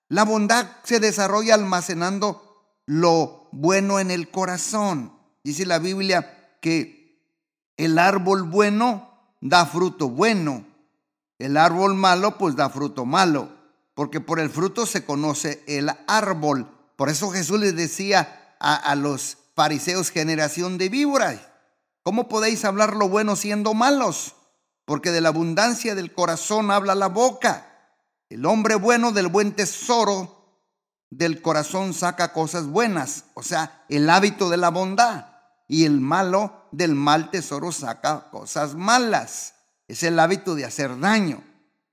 La 0.08 0.24
bondad 0.24 0.66
se 0.84 1.00
desarrolla 1.00 1.54
almacenando 1.54 2.80
lo 2.86 3.48
bueno 3.52 3.98
en 3.98 4.10
el 4.10 4.30
corazón. 4.30 5.12
Dice 5.42 5.66
la 5.66 5.78
Biblia 5.78 6.58
que 6.60 7.22
el 7.76 7.98
árbol 7.98 8.44
bueno 8.44 9.36
da 9.40 9.66
fruto 9.66 10.08
bueno. 10.08 10.64
El 11.38 11.56
árbol 11.56 11.94
malo 11.94 12.38
pues 12.38 12.56
da 12.56 12.70
fruto 12.70 13.04
malo, 13.04 13.50
porque 13.94 14.20
por 14.20 14.40
el 14.40 14.48
fruto 14.48 14.86
se 14.86 15.04
conoce 15.04 15.62
el 15.66 15.90
árbol. 16.06 16.70
Por 16.96 17.10
eso 17.10 17.30
Jesús 17.30 17.60
les 17.60 17.76
decía 17.76 18.54
a, 18.58 18.94
los 18.94 19.38
fariseos 19.54 20.10
generación 20.10 20.78
de 20.78 20.88
víboras. 20.88 21.40
¿Cómo 22.02 22.28
podéis 22.28 22.64
hablar 22.64 22.96
lo 22.96 23.08
bueno 23.08 23.36
siendo 23.36 23.74
malos? 23.74 24.34
Porque 24.86 25.10
de 25.10 25.20
la 25.20 25.28
abundancia 25.28 25.94
del 25.94 26.14
corazón 26.14 26.70
habla 26.70 26.94
la 26.94 27.08
boca. 27.08 27.66
El 28.30 28.46
hombre 28.46 28.76
bueno 28.76 29.12
del 29.12 29.26
buen 29.26 29.52
tesoro 29.52 30.36
del 31.10 31.42
corazón 31.42 31.92
saca 31.92 32.32
cosas 32.32 32.66
buenas, 32.66 33.24
o 33.34 33.42
sea, 33.42 33.84
el 33.88 34.08
hábito 34.10 34.48
de 34.48 34.56
la 34.56 34.70
bondad. 34.70 35.26
Y 35.68 35.84
el 35.84 36.00
malo 36.00 36.68
del 36.70 36.94
mal 36.94 37.30
tesoro 37.30 37.72
saca 37.72 38.30
cosas 38.30 38.74
malas. 38.74 39.54
Es 39.88 40.04
el 40.04 40.18
hábito 40.20 40.54
de 40.54 40.64
hacer 40.64 40.98
daño. 41.00 41.42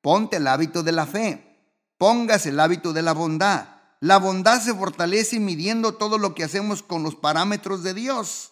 Ponte 0.02 0.38
el 0.38 0.48
hábito 0.48 0.84
de 0.84 0.92
la 0.92 1.08
fe. 1.08 1.76
Pongas 1.98 2.46
el 2.46 2.60
hábito 2.60 2.94
de 2.94 3.02
la 3.02 3.14
bondad. 3.14 3.68
La 4.00 4.18
bondad 4.18 4.62
se 4.62 4.76
fortalece 4.76 5.40
midiendo 5.40 5.96
todo 5.96 6.20
lo 6.20 6.36
que 6.36 6.44
hacemos 6.44 6.84
con 6.84 7.02
los 7.02 7.16
parámetros 7.16 7.82
de 7.82 7.96
Dios. 7.96 8.52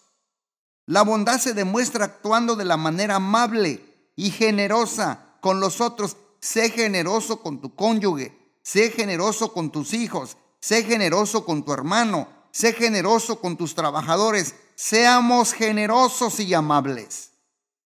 La 0.86 1.02
bondad 1.02 1.38
se 1.38 1.54
demuestra 1.54 2.06
actuando 2.06 2.56
de 2.56 2.64
la 2.64 2.76
manera 2.76 3.16
amable 3.16 3.91
y 4.16 4.30
generosa 4.30 5.36
con 5.40 5.60
los 5.60 5.80
otros. 5.80 6.16
Sé 6.40 6.70
generoso 6.70 7.40
con 7.40 7.60
tu 7.60 7.74
cónyuge, 7.74 8.36
sé 8.62 8.90
generoso 8.90 9.52
con 9.52 9.70
tus 9.70 9.94
hijos, 9.94 10.36
sé 10.60 10.82
generoso 10.82 11.44
con 11.44 11.64
tu 11.64 11.72
hermano, 11.72 12.28
sé 12.50 12.72
generoso 12.72 13.40
con 13.40 13.56
tus 13.56 13.74
trabajadores. 13.74 14.54
Seamos 14.74 15.52
generosos 15.52 16.40
y 16.40 16.52
amables. 16.54 17.30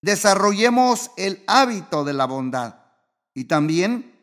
Desarrollemos 0.00 1.11
el 1.16 1.42
hábito 1.47 2.04
de 2.04 2.12
la 2.12 2.26
bondad 2.26 2.76
y 3.35 3.45
también 3.45 4.16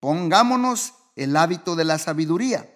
pongámonos 0.00 0.94
el 1.16 1.36
hábito 1.36 1.76
de 1.76 1.84
la 1.84 1.98
sabiduría. 1.98 2.68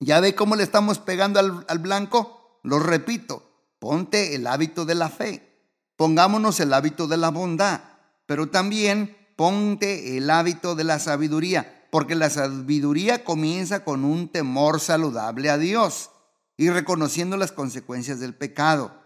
¿Ya 0.00 0.20
ve 0.20 0.34
cómo 0.34 0.56
le 0.56 0.64
estamos 0.64 0.98
pegando 0.98 1.38
al, 1.40 1.78
blanco? 1.78 2.60
Lo 2.64 2.78
repito, 2.78 3.48
ponte 3.78 4.34
el 4.34 4.46
hábito 4.46 4.84
de 4.84 4.96
la 4.96 5.08
fe, 5.08 5.51
pongámonos 6.02 6.58
el 6.58 6.72
hábito 6.72 7.06
de 7.06 7.16
la 7.16 7.28
bondad, 7.28 7.80
pero 8.26 8.48
también 8.48 9.16
ponte 9.36 10.16
el 10.16 10.30
hábito 10.30 10.74
de 10.74 10.82
la 10.82 10.98
sabiduría, 10.98 11.86
porque 11.92 12.16
la 12.16 12.28
sabiduría 12.28 13.22
comienza 13.22 13.84
con 13.84 14.04
un 14.04 14.26
temor 14.26 14.80
saludable 14.80 15.48
a 15.48 15.58
Dios 15.58 16.10
y 16.56 16.70
reconociendo 16.70 17.36
las 17.36 17.52
consecuencias 17.52 18.18
del 18.18 18.34
pecado. 18.34 19.00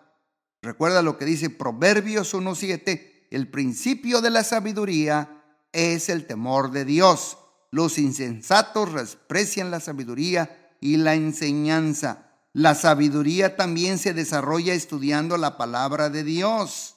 Recuerda 0.63 1.03
lo 1.03 1.19
que 1.19 1.27
dice 1.27 1.51
Proverbios 1.51 2.33
1.7, 2.33 3.27
el 3.31 3.51
principio 3.51 4.23
de 4.23 4.31
la 4.31 4.43
sabiduría 4.43 5.45
es 5.73 6.09
el 6.09 6.27
temor 6.27 6.71
de 6.71 6.87
Dios. 6.87 7.37
Los 7.71 7.99
insensatos 7.99 8.95
desprecian 8.95 9.71
la 9.71 9.81
sabiduría 9.81 10.75
y 10.81 10.97
la 10.97 11.15
enseñanza. 11.15 12.26
La 12.57 12.75
sabiduría 12.75 13.55
también 13.55 13.99
se 13.99 14.15
desarrolla 14.15 14.73
estudiando 14.73 15.37
la 15.37 15.59
palabra 15.59 16.09
de 16.09 16.25
Dios. 16.25 16.97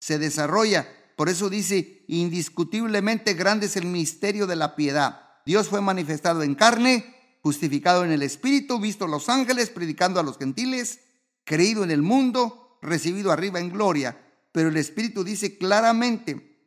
Se 0.00 0.18
desarrolla. 0.18 0.88
Por 1.14 1.28
eso 1.28 1.48
dice, 1.48 2.04
indiscutiblemente 2.08 3.34
grande 3.34 3.66
es 3.66 3.76
el 3.76 3.86
misterio 3.86 4.48
de 4.48 4.56
la 4.56 4.74
piedad. 4.74 5.20
Dios 5.46 5.68
fue 5.68 5.80
manifestado 5.80 6.42
en 6.42 6.56
carne, 6.56 7.14
justificado 7.42 8.04
en 8.04 8.10
el 8.10 8.22
Espíritu, 8.24 8.80
visto 8.80 9.04
a 9.04 9.08
los 9.08 9.28
ángeles, 9.28 9.70
predicando 9.70 10.18
a 10.18 10.24
los 10.24 10.36
gentiles, 10.36 10.98
creído 11.44 11.84
en 11.84 11.92
el 11.92 12.02
mundo, 12.02 12.76
recibido 12.82 13.30
arriba 13.30 13.60
en 13.60 13.70
gloria. 13.70 14.20
Pero 14.50 14.68
el 14.68 14.76
Espíritu 14.76 15.22
dice 15.22 15.58
claramente 15.58 16.58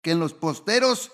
que 0.00 0.12
en 0.12 0.20
los 0.20 0.32
posteros 0.32 1.12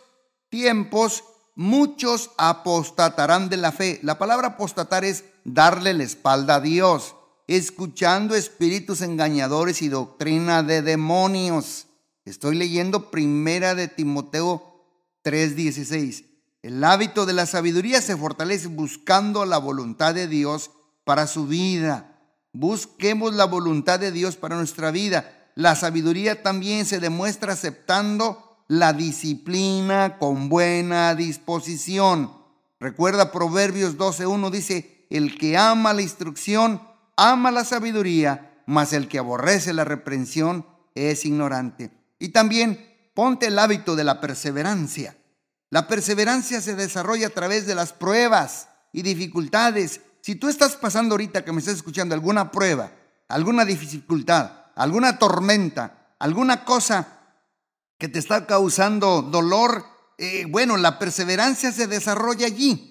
tiempos 0.50 1.24
muchos 1.54 2.30
apostatarán 2.36 3.48
de 3.48 3.56
la 3.56 3.72
fe. 3.72 4.00
La 4.02 4.18
palabra 4.18 4.48
apostatar 4.48 5.04
es 5.04 5.24
darle 5.44 5.94
la 5.94 6.04
espalda 6.04 6.56
a 6.56 6.60
Dios, 6.60 7.14
escuchando 7.46 8.34
espíritus 8.34 9.02
engañadores 9.02 9.82
y 9.82 9.88
doctrina 9.88 10.62
de 10.62 10.82
demonios. 10.82 11.86
Estoy 12.24 12.56
leyendo 12.56 13.10
primera 13.10 13.74
de 13.74 13.88
Timoteo 13.88 14.62
3:16. 15.22 16.24
El 16.62 16.82
hábito 16.82 17.26
de 17.26 17.34
la 17.34 17.44
sabiduría 17.44 18.00
se 18.00 18.16
fortalece 18.16 18.68
buscando 18.68 19.44
la 19.44 19.58
voluntad 19.58 20.14
de 20.14 20.26
Dios 20.28 20.70
para 21.04 21.26
su 21.26 21.46
vida. 21.46 22.18
Busquemos 22.54 23.34
la 23.34 23.44
voluntad 23.44 24.00
de 24.00 24.12
Dios 24.12 24.36
para 24.36 24.56
nuestra 24.56 24.90
vida. 24.90 25.50
La 25.54 25.76
sabiduría 25.76 26.42
también 26.42 26.86
se 26.86 27.00
demuestra 27.00 27.52
aceptando 27.52 28.53
la 28.68 28.92
disciplina 28.92 30.18
con 30.18 30.48
buena 30.48 31.14
disposición. 31.14 32.32
Recuerda 32.80 33.32
Proverbios 33.32 33.96
12.1 33.96 34.50
dice, 34.50 35.06
el 35.10 35.38
que 35.38 35.56
ama 35.56 35.92
la 35.92 36.02
instrucción, 36.02 36.82
ama 37.16 37.50
la 37.50 37.64
sabiduría, 37.64 38.62
mas 38.66 38.92
el 38.92 39.08
que 39.08 39.18
aborrece 39.18 39.72
la 39.72 39.84
reprensión 39.84 40.66
es 40.94 41.24
ignorante. 41.24 41.90
Y 42.18 42.28
también 42.28 42.94
ponte 43.14 43.46
el 43.46 43.58
hábito 43.58 43.96
de 43.96 44.04
la 44.04 44.20
perseverancia. 44.20 45.16
La 45.70 45.86
perseverancia 45.86 46.60
se 46.60 46.74
desarrolla 46.74 47.28
a 47.28 47.30
través 47.30 47.66
de 47.66 47.74
las 47.74 47.92
pruebas 47.92 48.68
y 48.92 49.02
dificultades. 49.02 50.00
Si 50.20 50.36
tú 50.36 50.48
estás 50.48 50.76
pasando 50.76 51.14
ahorita 51.14 51.44
que 51.44 51.52
me 51.52 51.58
estás 51.58 51.76
escuchando 51.76 52.14
alguna 52.14 52.50
prueba, 52.50 52.92
alguna 53.28 53.64
dificultad, 53.64 54.52
alguna 54.74 55.18
tormenta, 55.18 56.14
alguna 56.18 56.64
cosa 56.64 57.13
que 57.98 58.08
te 58.08 58.18
está 58.18 58.46
causando 58.46 59.22
dolor, 59.22 59.84
eh, 60.18 60.46
bueno, 60.48 60.76
la 60.76 60.98
perseverancia 60.98 61.72
se 61.72 61.86
desarrolla 61.86 62.46
allí. 62.46 62.90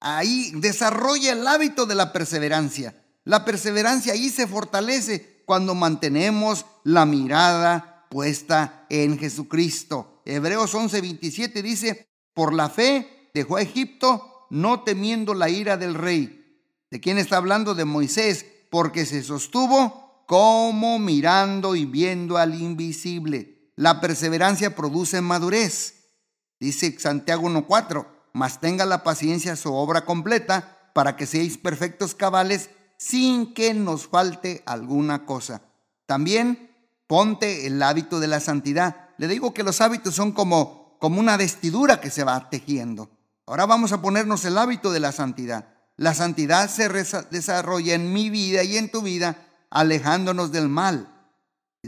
Ahí 0.00 0.52
desarrolla 0.54 1.32
el 1.32 1.46
hábito 1.46 1.86
de 1.86 1.94
la 1.94 2.12
perseverancia. 2.12 2.94
La 3.24 3.44
perseverancia 3.44 4.12
ahí 4.12 4.30
se 4.30 4.46
fortalece 4.46 5.42
cuando 5.44 5.74
mantenemos 5.74 6.66
la 6.84 7.04
mirada 7.04 8.06
puesta 8.10 8.86
en 8.88 9.18
Jesucristo. 9.18 10.22
Hebreos 10.24 10.74
11:27 10.74 11.62
dice, 11.62 12.08
por 12.34 12.54
la 12.54 12.68
fe 12.68 13.30
dejó 13.34 13.56
a 13.56 13.62
Egipto 13.62 14.46
no 14.50 14.82
temiendo 14.82 15.34
la 15.34 15.48
ira 15.48 15.76
del 15.76 15.94
rey. 15.94 16.62
¿De 16.90 17.00
quién 17.00 17.18
está 17.18 17.36
hablando? 17.36 17.74
De 17.74 17.84
Moisés, 17.84 18.46
porque 18.70 19.04
se 19.04 19.22
sostuvo 19.22 20.24
como 20.26 20.98
mirando 20.98 21.74
y 21.74 21.84
viendo 21.84 22.36
al 22.36 22.60
invisible. 22.60 23.57
La 23.78 24.00
perseverancia 24.00 24.74
produce 24.74 25.20
madurez. 25.20 25.94
Dice 26.58 26.98
Santiago 26.98 27.48
1.4, 27.48 28.08
mas 28.32 28.58
tenga 28.58 28.84
la 28.84 29.04
paciencia 29.04 29.54
su 29.54 29.72
obra 29.72 30.04
completa 30.04 30.90
para 30.94 31.14
que 31.14 31.26
seáis 31.26 31.58
perfectos 31.58 32.16
cabales 32.16 32.70
sin 32.96 33.54
que 33.54 33.74
nos 33.74 34.08
falte 34.08 34.64
alguna 34.66 35.26
cosa. 35.26 35.62
También 36.06 36.74
ponte 37.06 37.68
el 37.68 37.80
hábito 37.80 38.18
de 38.18 38.26
la 38.26 38.40
santidad. 38.40 39.10
Le 39.16 39.28
digo 39.28 39.54
que 39.54 39.62
los 39.62 39.80
hábitos 39.80 40.16
son 40.16 40.32
como, 40.32 40.96
como 40.98 41.20
una 41.20 41.36
vestidura 41.36 42.00
que 42.00 42.10
se 42.10 42.24
va 42.24 42.50
tejiendo. 42.50 43.08
Ahora 43.46 43.64
vamos 43.64 43.92
a 43.92 44.02
ponernos 44.02 44.44
el 44.44 44.58
hábito 44.58 44.90
de 44.90 44.98
la 44.98 45.12
santidad. 45.12 45.68
La 45.96 46.14
santidad 46.14 46.68
se 46.68 46.88
desarrolla 47.30 47.94
en 47.94 48.12
mi 48.12 48.28
vida 48.28 48.64
y 48.64 48.76
en 48.76 48.90
tu 48.90 49.02
vida 49.02 49.36
alejándonos 49.70 50.50
del 50.50 50.68
mal 50.68 51.14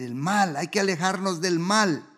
del 0.00 0.14
mal, 0.14 0.56
hay 0.56 0.68
que 0.68 0.80
alejarnos 0.80 1.40
del 1.40 1.58
mal. 1.58 2.08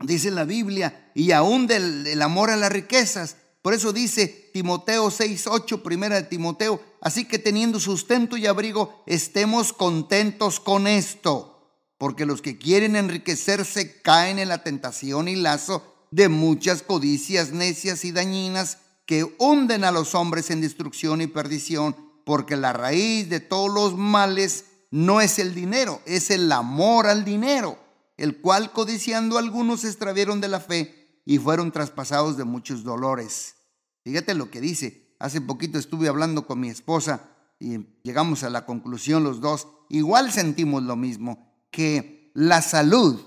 Dice 0.00 0.30
la 0.30 0.44
Biblia, 0.44 1.10
y 1.14 1.30
aún 1.32 1.66
del, 1.66 2.20
amor 2.22 2.50
a 2.50 2.56
las 2.56 2.72
riquezas. 2.72 3.36
Por 3.62 3.74
eso 3.74 3.92
dice 3.92 4.50
Timoteo 4.52 5.10
6:8, 5.10 5.82
primera 5.82 6.16
de 6.16 6.22
Timoteo, 6.22 6.80
así 7.00 7.26
que 7.26 7.38
teniendo 7.38 7.80
sustento 7.80 8.36
y 8.36 8.46
abrigo, 8.46 9.02
estemos 9.06 9.72
contentos 9.72 10.58
con 10.58 10.86
esto, 10.86 11.70
porque 11.98 12.26
los 12.26 12.42
que 12.42 12.58
quieren 12.58 12.96
enriquecerse 12.96 14.00
caen 14.00 14.38
en 14.38 14.48
la 14.48 14.62
tentación 14.62 15.28
y 15.28 15.36
lazo 15.36 16.06
de 16.10 16.28
muchas 16.28 16.82
codicias 16.82 17.50
necias 17.52 18.04
y 18.04 18.12
dañinas 18.12 18.78
que 19.04 19.24
hunden 19.38 19.84
a 19.84 19.92
los 19.92 20.14
hombres 20.14 20.50
en 20.50 20.60
destrucción 20.60 21.20
y 21.20 21.26
perdición, 21.26 21.96
porque 22.24 22.56
la 22.56 22.72
raíz 22.72 23.28
de 23.28 23.40
todos 23.40 23.72
los 23.72 23.96
males 23.96 24.64
no 24.96 25.20
es 25.20 25.38
el 25.38 25.54
dinero, 25.54 26.00
es 26.06 26.30
el 26.30 26.50
amor 26.50 27.06
al 27.06 27.22
dinero, 27.22 27.78
el 28.16 28.40
cual 28.40 28.72
codiciando 28.72 29.36
algunos 29.36 29.82
se 29.82 29.88
extravieron 29.88 30.40
de 30.40 30.48
la 30.48 30.58
fe 30.58 31.20
y 31.26 31.36
fueron 31.36 31.70
traspasados 31.70 32.38
de 32.38 32.44
muchos 32.44 32.82
dolores. 32.82 33.56
Fíjate 34.04 34.34
lo 34.34 34.50
que 34.50 34.62
dice. 34.62 35.14
Hace 35.18 35.42
poquito 35.42 35.78
estuve 35.78 36.08
hablando 36.08 36.46
con 36.46 36.60
mi 36.60 36.70
esposa 36.70 37.28
y 37.60 37.80
llegamos 38.04 38.42
a 38.42 38.48
la 38.48 38.64
conclusión 38.64 39.22
los 39.22 39.42
dos, 39.42 39.68
igual 39.90 40.32
sentimos 40.32 40.82
lo 40.82 40.96
mismo, 40.96 41.54
que 41.70 42.30
la 42.32 42.62
salud, 42.62 43.20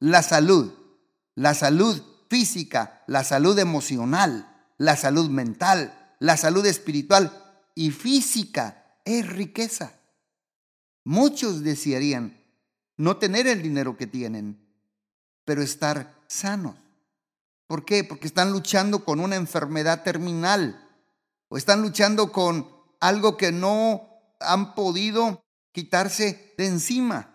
la 0.00 0.22
salud, 0.22 0.74
la 1.36 1.54
salud 1.54 2.02
física, 2.28 3.02
la 3.06 3.24
salud 3.24 3.58
emocional, 3.58 4.66
la 4.76 4.94
salud 4.94 5.30
mental, 5.30 6.14
la 6.18 6.36
salud 6.36 6.66
espiritual 6.66 7.32
y 7.74 7.92
física 7.92 8.98
es 9.06 9.26
riqueza. 9.26 9.94
Muchos 11.04 11.62
desearían 11.62 12.40
no 12.96 13.18
tener 13.18 13.46
el 13.46 13.62
dinero 13.62 13.96
que 13.96 14.06
tienen, 14.06 14.58
pero 15.44 15.62
estar 15.62 16.14
sanos. 16.26 16.76
¿Por 17.66 17.84
qué? 17.84 18.04
Porque 18.04 18.26
están 18.26 18.52
luchando 18.52 19.04
con 19.04 19.20
una 19.20 19.36
enfermedad 19.36 20.02
terminal 20.02 20.80
o 21.48 21.56
están 21.56 21.82
luchando 21.82 22.32
con 22.32 22.68
algo 23.00 23.36
que 23.36 23.52
no 23.52 24.08
han 24.40 24.74
podido 24.74 25.44
quitarse 25.72 26.54
de 26.56 26.66
encima. 26.66 27.30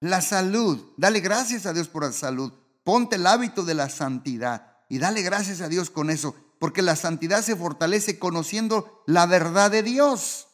La 0.00 0.20
salud. 0.20 0.92
Dale 0.96 1.20
gracias 1.20 1.66
a 1.66 1.72
Dios 1.72 1.88
por 1.88 2.04
la 2.04 2.12
salud. 2.12 2.52
Ponte 2.84 3.16
el 3.16 3.26
hábito 3.26 3.64
de 3.64 3.74
la 3.74 3.88
santidad 3.88 4.78
y 4.88 4.98
dale 4.98 5.22
gracias 5.22 5.60
a 5.60 5.68
Dios 5.68 5.90
con 5.90 6.10
eso, 6.10 6.34
porque 6.58 6.82
la 6.82 6.96
santidad 6.96 7.42
se 7.42 7.56
fortalece 7.56 8.18
conociendo 8.18 9.02
la 9.06 9.26
verdad 9.26 9.70
de 9.70 9.82
Dios. 9.82 10.47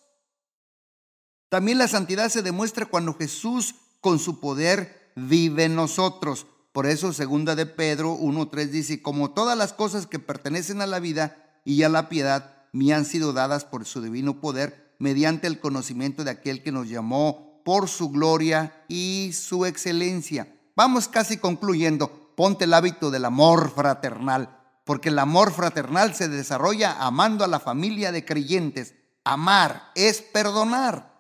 También 1.55 1.79
la 1.79 1.87
santidad 1.87 2.31
se 2.31 2.43
demuestra 2.43 2.85
cuando 2.85 3.15
Jesús 3.15 3.77
con 4.01 4.19
su 4.19 4.41
poder 4.41 5.13
vive 5.15 5.67
en 5.67 5.77
nosotros. 5.77 6.49
Por 6.73 6.85
eso 6.85 7.13
segunda 7.13 7.55
de 7.55 7.65
Pedro 7.65 8.19
1.3 8.19 8.71
dice, 8.71 9.01
como 9.01 9.31
todas 9.31 9.57
las 9.57 9.73
cosas 9.73 10.09
que 10.09 10.19
pertenecen 10.19 10.83
a 10.83 10.89
la 10.89 10.99
vida 10.99 11.61
y 11.65 11.85
a 11.85 11.89
la 11.89 12.09
piedad 12.09 12.57
me 12.73 12.93
han 12.93 13.05
sido 13.05 13.33
dadas 13.33 13.65
por 13.65 13.85
su 13.85 14.03
divino 14.03 14.41
poder 14.41 14.97
mediante 14.99 15.47
el 15.47 15.61
conocimiento 15.61 16.25
de 16.25 16.33
aquel 16.33 16.61
que 16.61 16.73
nos 16.73 16.89
llamó 16.89 17.63
por 17.65 17.89
su 17.89 18.11
gloria 18.11 18.83
y 18.89 19.31
su 19.33 19.65
excelencia. 19.65 20.53
Vamos 20.75 21.07
casi 21.07 21.37
concluyendo. 21.37 22.33
Ponte 22.35 22.65
el 22.65 22.75
hábito 22.75 23.13
del 23.13 23.27
amor 23.27 23.73
fraternal, 23.73 24.59
porque 24.83 25.11
el 25.11 25.21
amor 25.21 25.53
fraternal 25.53 26.17
se 26.17 26.29
desarrolla 26.29 26.97
amando 26.99 27.45
a 27.45 27.47
la 27.47 27.61
familia 27.61 28.11
de 28.11 28.25
creyentes. 28.25 28.95
Amar 29.23 29.93
es 29.95 30.21
perdonar. 30.21 31.14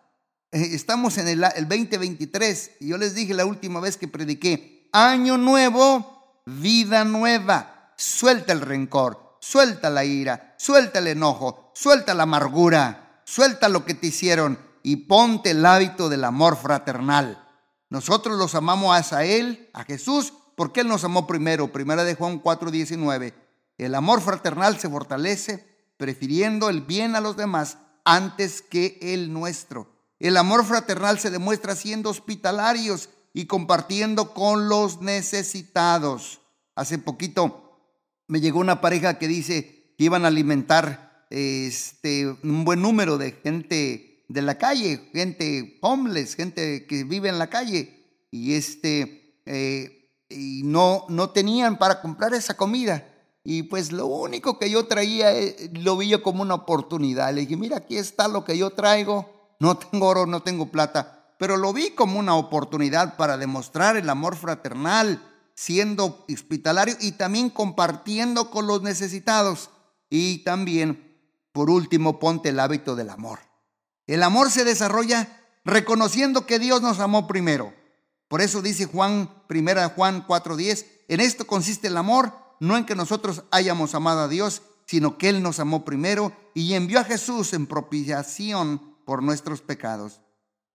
Eh, 0.54 0.70
estamos 0.72 1.18
en 1.18 1.26
el, 1.26 1.40
2023 1.40 2.76
y 2.78 2.86
yo 2.86 2.96
les 2.96 3.16
dije 3.16 3.34
la 3.34 3.44
última 3.44 3.80
vez 3.80 3.96
que 3.96 4.06
prediqué, 4.06 4.88
año 4.92 5.36
nuevo, 5.36 6.42
vida 6.46 7.04
nueva. 7.04 7.92
Suelta 7.96 8.52
el 8.52 8.60
rencor, 8.60 9.36
suelta 9.40 9.90
la 9.90 10.04
ira, 10.04 10.54
suelta 10.56 11.00
el 11.00 11.08
enojo, 11.08 11.72
suelta 11.74 12.14
la 12.14 12.22
amargura, 12.22 13.20
suelta 13.24 13.68
lo 13.68 13.84
que 13.84 13.94
te 13.94 14.06
hicieron 14.06 14.56
y 14.84 14.94
ponte 14.94 15.50
el 15.50 15.66
hábito 15.66 16.08
del 16.08 16.22
amor 16.22 16.56
fraternal. 16.56 17.44
Nosotros 17.90 18.38
los 18.38 18.54
amamos 18.54 19.12
a 19.12 19.24
Él, 19.24 19.70
a 19.74 19.82
Jesús, 19.82 20.34
porque 20.54 20.82
Él 20.82 20.88
nos 20.88 21.02
amó 21.02 21.26
primero. 21.26 21.72
Primera 21.72 22.04
de 22.04 22.14
Juan 22.14 22.40
4:19. 22.40 23.34
El 23.76 23.96
amor 23.96 24.20
fraternal 24.20 24.78
se 24.78 24.88
fortalece 24.88 25.66
prefiriendo 25.96 26.68
el 26.68 26.82
bien 26.82 27.16
a 27.16 27.20
los 27.20 27.36
demás 27.36 27.78
antes 28.04 28.62
que 28.62 29.00
el 29.02 29.32
nuestro. 29.32 29.93
El 30.18 30.36
amor 30.36 30.64
fraternal 30.64 31.18
se 31.18 31.30
demuestra 31.30 31.74
siendo 31.76 32.10
hospitalarios 32.10 33.08
y 33.32 33.46
compartiendo 33.46 34.32
con 34.32 34.68
los 34.68 35.00
necesitados. 35.00 36.40
Hace 36.74 36.98
poquito 36.98 37.80
me 38.28 38.40
llegó 38.40 38.60
una 38.60 38.80
pareja 38.80 39.18
que 39.18 39.28
dice 39.28 39.94
que 39.98 40.04
iban 40.04 40.24
a 40.24 40.28
alimentar 40.28 41.26
este, 41.30 42.26
un 42.42 42.64
buen 42.64 42.80
número 42.80 43.18
de 43.18 43.32
gente 43.32 44.24
de 44.28 44.42
la 44.42 44.56
calle, 44.56 45.10
gente 45.12 45.78
homeless, 45.82 46.34
gente 46.34 46.86
que 46.86 47.04
vive 47.04 47.28
en 47.28 47.38
la 47.38 47.50
calle 47.50 48.26
y 48.30 48.54
este 48.54 49.40
eh, 49.46 50.10
y 50.28 50.62
no 50.64 51.04
no 51.08 51.30
tenían 51.30 51.78
para 51.78 52.00
comprar 52.00 52.32
esa 52.34 52.56
comida 52.56 53.06
y 53.44 53.64
pues 53.64 53.92
lo 53.92 54.06
único 54.06 54.58
que 54.58 54.70
yo 54.70 54.86
traía 54.86 55.36
eh, 55.36 55.70
lo 55.74 55.98
vi 55.98 56.18
como 56.22 56.40
una 56.40 56.54
oportunidad. 56.54 57.32
Le 57.34 57.42
dije, 57.42 57.58
mira, 57.58 57.76
aquí 57.76 57.98
está 57.98 58.26
lo 58.26 58.42
que 58.42 58.56
yo 58.56 58.70
traigo. 58.70 59.43
No 59.64 59.78
tengo 59.78 60.08
oro, 60.08 60.26
no 60.26 60.42
tengo 60.42 60.70
plata, 60.70 61.34
pero 61.38 61.56
lo 61.56 61.72
vi 61.72 61.92
como 61.92 62.18
una 62.18 62.34
oportunidad 62.34 63.16
para 63.16 63.38
demostrar 63.38 63.96
el 63.96 64.10
amor 64.10 64.36
fraternal, 64.36 65.26
siendo 65.54 66.26
hospitalario 66.30 66.96
y 67.00 67.12
también 67.12 67.48
compartiendo 67.48 68.50
con 68.50 68.66
los 68.66 68.82
necesitados. 68.82 69.70
Y 70.10 70.44
también, 70.44 71.18
por 71.50 71.70
último, 71.70 72.18
ponte 72.18 72.50
el 72.50 72.60
hábito 72.60 72.94
del 72.94 73.08
amor. 73.08 73.38
El 74.06 74.22
amor 74.22 74.50
se 74.50 74.64
desarrolla 74.64 75.34
reconociendo 75.64 76.44
que 76.44 76.58
Dios 76.58 76.82
nos 76.82 77.00
amó 77.00 77.26
primero. 77.26 77.72
Por 78.28 78.42
eso 78.42 78.60
dice 78.60 78.84
Juan, 78.84 79.30
primera 79.46 79.88
Juan 79.88 80.26
4:10, 80.26 80.84
en 81.08 81.20
esto 81.20 81.46
consiste 81.46 81.88
el 81.88 81.96
amor, 81.96 82.34
no 82.60 82.76
en 82.76 82.84
que 82.84 82.94
nosotros 82.94 83.44
hayamos 83.50 83.94
amado 83.94 84.20
a 84.20 84.28
Dios, 84.28 84.60
sino 84.84 85.16
que 85.16 85.30
Él 85.30 85.42
nos 85.42 85.58
amó 85.58 85.86
primero 85.86 86.32
y 86.52 86.74
envió 86.74 87.00
a 87.00 87.04
Jesús 87.04 87.54
en 87.54 87.66
propiciación 87.66 88.93
por 89.04 89.22
nuestros 89.22 89.62
pecados. 89.62 90.20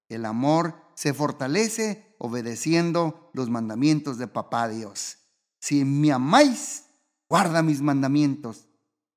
El 0.07 0.25
amor 0.25 0.75
se 0.95 1.13
fortalece 1.13 2.15
obedeciendo 2.17 3.31
los 3.33 3.49
mandamientos 3.49 4.17
de 4.17 4.27
Papá 4.27 4.67
Dios. 4.67 5.17
Si 5.59 5.85
me 5.85 6.11
amáis, 6.11 6.85
guarda 7.29 7.61
mis 7.61 7.81
mandamientos, 7.81 8.67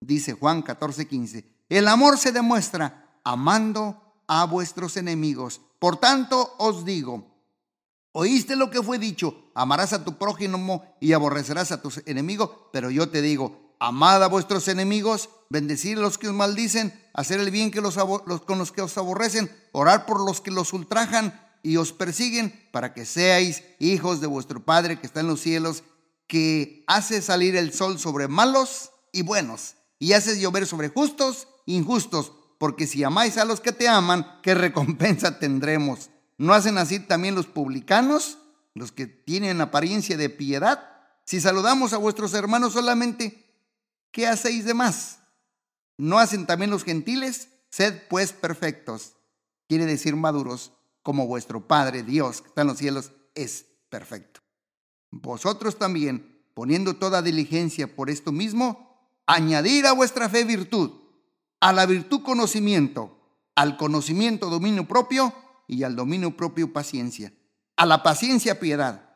dice 0.00 0.32
Juan 0.34 0.62
14:15. 0.62 1.44
El 1.68 1.88
amor 1.88 2.18
se 2.18 2.32
demuestra 2.32 3.20
amando 3.24 4.22
a 4.26 4.44
vuestros 4.44 4.96
enemigos. 4.96 5.60
Por 5.78 5.96
tanto 5.96 6.54
os 6.58 6.84
digo, 6.84 7.26
oíste 8.12 8.56
lo 8.56 8.70
que 8.70 8.82
fue 8.82 8.98
dicho, 8.98 9.50
amarás 9.54 9.92
a 9.92 10.04
tu 10.04 10.18
prójimo 10.18 10.84
y 11.00 11.12
aborrecerás 11.12 11.72
a 11.72 11.82
tus 11.82 12.02
enemigos, 12.06 12.50
pero 12.72 12.90
yo 12.90 13.08
te 13.08 13.22
digo, 13.22 13.74
amad 13.80 14.22
a 14.22 14.28
vuestros 14.28 14.68
enemigos, 14.68 15.28
bendecid 15.50 15.98
a 15.98 16.02
los 16.02 16.18
que 16.18 16.28
os 16.28 16.34
maldicen, 16.34 16.92
hacer 17.14 17.40
el 17.40 17.50
bien 17.50 17.70
que 17.70 17.80
los, 17.80 17.96
con 17.96 18.58
los 18.58 18.72
que 18.72 18.82
os 18.82 18.96
aborrecen, 18.98 19.50
orar 19.72 20.06
por 20.06 20.20
los 20.20 20.40
que 20.40 20.50
los 20.50 20.72
ultrajan 20.72 21.40
y 21.62 21.76
os 21.76 21.92
persiguen, 21.92 22.68
para 22.72 22.92
que 22.94 23.06
seáis 23.06 23.62
hijos 23.78 24.20
de 24.20 24.26
vuestro 24.26 24.64
Padre 24.64 24.98
que 24.98 25.06
está 25.06 25.20
en 25.20 25.28
los 25.28 25.40
cielos, 25.40 25.84
que 26.26 26.84
hace 26.86 27.22
salir 27.22 27.56
el 27.56 27.72
sol 27.72 27.98
sobre 27.98 28.28
malos 28.28 28.90
y 29.12 29.22
buenos, 29.22 29.74
y 29.98 30.14
hace 30.14 30.40
llover 30.40 30.66
sobre 30.66 30.88
justos 30.88 31.48
e 31.66 31.72
injustos 31.72 32.32
porque 32.62 32.86
si 32.86 33.02
amáis 33.02 33.38
a 33.38 33.44
los 33.44 33.60
que 33.60 33.72
te 33.72 33.88
aman, 33.88 34.38
¿qué 34.40 34.54
recompensa 34.54 35.36
tendremos? 35.40 36.10
¿No 36.38 36.54
hacen 36.54 36.78
así 36.78 37.00
también 37.00 37.34
los 37.34 37.46
publicanos, 37.46 38.38
los 38.72 38.92
que 38.92 39.08
tienen 39.08 39.60
apariencia 39.60 40.16
de 40.16 40.30
piedad? 40.30 40.88
Si 41.24 41.40
saludamos 41.40 41.92
a 41.92 41.96
vuestros 41.96 42.34
hermanos 42.34 42.74
solamente, 42.74 43.52
¿qué 44.12 44.28
hacéis 44.28 44.64
de 44.64 44.74
más? 44.74 45.18
¿No 46.02 46.18
hacen 46.18 46.46
también 46.46 46.72
los 46.72 46.82
gentiles? 46.82 47.46
Sed 47.70 48.08
pues 48.10 48.32
perfectos, 48.32 49.12
quiere 49.68 49.86
decir 49.86 50.16
maduros, 50.16 50.72
como 51.00 51.28
vuestro 51.28 51.68
Padre 51.68 52.02
Dios 52.02 52.42
que 52.42 52.48
está 52.48 52.62
en 52.62 52.66
los 52.66 52.78
cielos 52.78 53.12
es 53.36 53.66
perfecto. 53.88 54.40
Vosotros 55.12 55.78
también, 55.78 56.44
poniendo 56.54 56.96
toda 56.96 57.22
diligencia 57.22 57.94
por 57.94 58.10
esto 58.10 58.32
mismo, 58.32 59.14
añadir 59.26 59.86
a 59.86 59.92
vuestra 59.92 60.28
fe 60.28 60.42
virtud 60.42 60.90
a 61.60 61.72
la 61.72 61.86
virtud 61.86 62.24
conocimiento, 62.24 63.16
al 63.54 63.76
conocimiento 63.76 64.50
dominio 64.50 64.88
propio 64.88 65.32
y 65.68 65.84
al 65.84 65.94
dominio 65.94 66.36
propio 66.36 66.72
paciencia, 66.72 67.32
a 67.76 67.86
la 67.86 68.02
paciencia 68.02 68.58
piedad, 68.58 69.08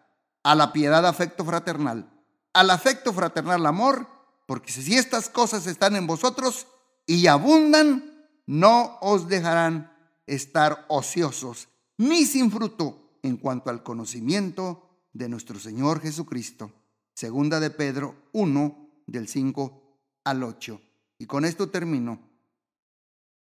a 0.45 0.55
la 0.55 0.73
piedad 0.73 1.05
afecto 1.05 1.45
fraternal, 1.45 2.09
al 2.53 2.71
afecto 2.71 3.13
fraternal 3.13 3.67
amor, 3.67 4.07
porque 4.47 4.71
si 4.71 4.95
estas 4.95 5.29
cosas 5.29 5.67
están 5.67 5.97
en 5.97 6.07
vosotros 6.07 6.69
y 7.07 7.29
abundan, 7.29 8.29
no 8.47 8.99
os 9.01 9.29
dejarán 9.29 9.93
estar 10.27 10.85
ociosos 10.89 11.69
ni 11.99 12.25
sin 12.25 12.51
fruto 12.51 13.19
en 13.23 13.37
cuanto 13.37 13.71
al 13.71 13.83
conocimiento 13.83 15.09
de 15.13 15.29
nuestro 15.29 15.59
Señor 15.59 16.01
Jesucristo. 16.01 16.73
Segunda 17.15 17.61
de 17.61 17.71
Pedro 17.71 18.15
1 18.33 19.03
del 19.07 19.29
5 19.29 20.01
al 20.25 20.43
8. 20.43 20.81
Y 21.19 21.27
con 21.27 21.45
esto 21.45 21.71
termino. 21.71 22.21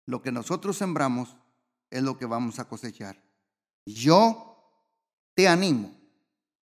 Lo 0.05 0.21
que 0.21 0.31
nosotros 0.31 0.77
sembramos 0.77 1.35
es 1.89 2.01
lo 2.03 2.17
que 2.17 2.25
vamos 2.25 2.59
a 2.59 2.69
cosechar. 2.69 3.21
Yo 3.85 4.49
te 5.33 5.47
animo, 5.47 5.91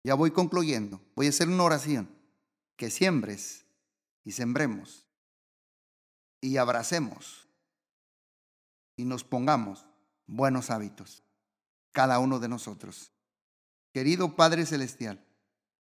ya 0.03 0.15
voy 0.15 0.31
concluyendo, 0.31 1.01
voy 1.15 1.27
a 1.27 1.29
hacer 1.29 1.47
una 1.47 1.63
oración, 1.63 2.10
que 2.75 2.89
siembres 2.89 3.65
y 4.23 4.31
sembremos 4.31 5.11
y 6.41 6.58
abracemos 6.58 7.47
y 8.95 9.06
nos 9.06 9.23
pongamos 9.23 9.86
buenos 10.27 10.69
hábitos, 10.69 11.23
cada 11.91 12.19
uno 12.19 12.39
de 12.39 12.49
nosotros. 12.49 13.12
Querido 13.93 14.36
Padre 14.36 14.65
Celestial, 14.65 15.25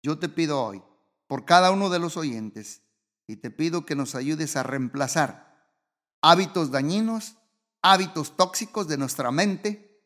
yo 0.01 0.19
te 0.19 0.29
pido 0.29 0.63
hoy, 0.63 0.81
por 1.27 1.45
cada 1.45 1.71
uno 1.71 1.89
de 1.89 1.99
los 1.99 2.17
oyentes, 2.17 2.81
y 3.27 3.35
te 3.37 3.51
pido 3.51 3.85
que 3.85 3.95
nos 3.95 4.15
ayudes 4.15 4.55
a 4.55 4.63
reemplazar 4.63 5.47
hábitos 6.21 6.71
dañinos, 6.71 7.35
hábitos 7.81 8.35
tóxicos 8.35 8.87
de 8.87 8.97
nuestra 8.97 9.31
mente, 9.31 10.01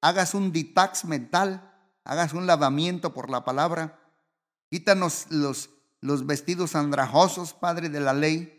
hagas 0.00 0.34
un 0.34 0.52
detox 0.52 1.04
mental, 1.04 1.72
hagas 2.04 2.32
un 2.32 2.46
lavamiento 2.46 3.14
por 3.14 3.30
la 3.30 3.44
palabra, 3.44 4.00
quítanos 4.70 5.26
los, 5.30 5.70
los 6.00 6.26
vestidos 6.26 6.74
andrajosos, 6.74 7.54
Padre 7.54 7.88
de 7.88 8.00
la 8.00 8.12
ley, 8.12 8.55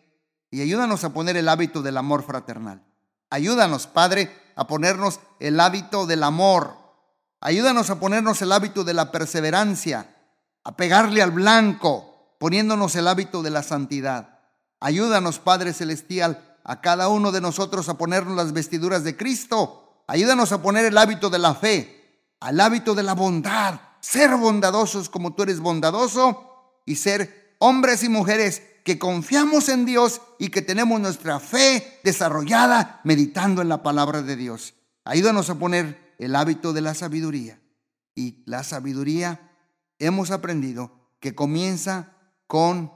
y 0.50 0.62
ayúdanos 0.62 1.04
a 1.04 1.14
poner 1.14 1.38
el 1.38 1.50
hábito 1.50 1.82
del 1.82 1.98
amor 1.98 2.24
fraternal. 2.24 2.84
Ayúdanos, 3.30 3.88
Padre, 3.88 4.32
a 4.56 4.68
ponernos 4.68 5.20
el 5.40 5.60
hábito 5.60 6.06
del 6.06 6.24
amor. 6.24 6.76
Ayúdanos 7.42 7.90
a 7.90 8.00
ponernos 8.00 8.42
el 8.42 8.52
hábito 8.52 8.84
de 8.84 8.94
la 8.94 9.12
perseverancia, 9.12 10.16
a 10.64 10.76
pegarle 10.78 11.22
al 11.22 11.32
blanco, 11.32 12.36
poniéndonos 12.40 12.96
el 12.96 13.08
hábito 13.08 13.44
de 13.44 13.50
la 13.50 13.64
santidad. 13.64 14.40
Ayúdanos, 14.80 15.40
Padre 15.40 15.74
Celestial, 15.74 16.58
a 16.64 16.82
cada 16.82 17.10
uno 17.10 17.32
de 17.32 17.42
nosotros 17.42 17.90
a 17.90 17.98
ponernos 17.98 18.36
las 18.36 18.54
vestiduras 18.54 19.04
de 19.04 19.16
Cristo 19.18 19.84
Ayúdanos 20.08 20.54
a 20.54 20.62
poner 20.62 20.86
el 20.86 20.98
hábito 20.98 21.30
de 21.30 21.38
la 21.38 21.54
fe, 21.54 22.32
al 22.40 22.62
hábito 22.62 22.96
de 22.96 23.04
la 23.04 23.14
bondad, 23.14 23.80
ser 24.00 24.38
bondadosos 24.38 25.10
como 25.10 25.36
tú 25.36 25.44
eres 25.44 25.60
bondadoso 25.60 26.80
y 26.86 26.96
ser 26.96 27.58
hombres 27.60 28.04
y 28.04 28.10
mujeres 28.10 28.64
que 28.88 28.98
confiamos 28.98 29.68
en 29.68 29.84
Dios 29.84 30.22
y 30.40 30.48
que 30.48 30.62
tenemos 30.62 31.02
nuestra 31.02 31.42
fe 31.42 32.00
desarrollada 32.06 33.02
meditando 33.04 33.62
en 33.62 33.68
la 33.68 33.84
palabra 33.84 34.22
de 34.22 34.38
Dios. 34.38 34.76
Ayúdanos 35.04 35.50
a 35.50 35.56
poner 35.56 36.16
el 36.20 36.34
hábito 36.38 36.72
de 36.72 36.80
la 36.80 36.94
sabiduría. 36.94 37.60
Y 38.16 38.44
la 38.46 38.64
sabiduría 38.64 39.52
hemos 40.00 40.32
aprendido 40.32 41.18
que 41.20 41.36
comienza 41.36 42.14
con 42.48 42.94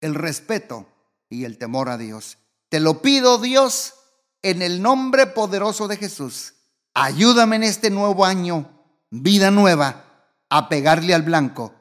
el 0.00 0.14
respeto 0.14 0.86
y 1.28 1.46
el 1.46 1.58
temor 1.58 1.88
a 1.88 1.98
Dios. 1.98 2.38
Te 2.68 2.78
lo 2.78 3.02
pido, 3.02 3.38
Dios, 3.38 3.94
en 4.40 4.62
el 4.62 4.82
nombre 4.82 5.26
poderoso 5.26 5.88
de 5.88 5.96
Jesús. 5.96 6.54
Ayúdame 6.94 7.56
en 7.56 7.64
este 7.64 7.90
nuevo 7.90 8.24
año, 8.24 8.70
vida 9.10 9.50
nueva, 9.50 10.04
a 10.48 10.68
pegarle 10.68 11.12
al 11.12 11.22
blanco, 11.22 11.74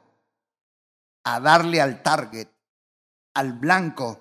a 1.23 1.39
darle 1.39 1.81
al 1.81 2.01
target, 2.01 2.47
al 3.35 3.53
blanco, 3.53 4.19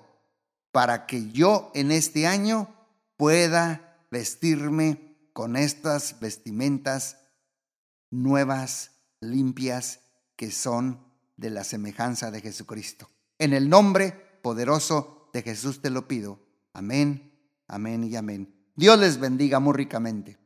para 0.71 1.07
que 1.07 1.31
yo 1.31 1.71
en 1.73 1.91
este 1.91 2.27
año 2.27 2.69
pueda 3.17 4.05
vestirme 4.11 5.29
con 5.33 5.55
estas 5.55 6.19
vestimentas 6.19 7.17
nuevas, 8.11 8.91
limpias, 9.19 10.01
que 10.35 10.51
son 10.51 11.01
de 11.37 11.49
la 11.49 11.63
semejanza 11.63 12.29
de 12.29 12.41
Jesucristo. 12.41 13.09
En 13.39 13.53
el 13.53 13.69
nombre 13.69 14.11
poderoso 14.41 15.29
de 15.33 15.41
Jesús 15.41 15.81
te 15.81 15.89
lo 15.89 16.07
pido. 16.07 16.39
Amén, 16.73 17.33
amén 17.67 18.03
y 18.03 18.15
amén. 18.15 18.53
Dios 18.75 18.99
les 18.99 19.19
bendiga 19.19 19.59
muy 19.59 19.73
ricamente. 19.73 20.37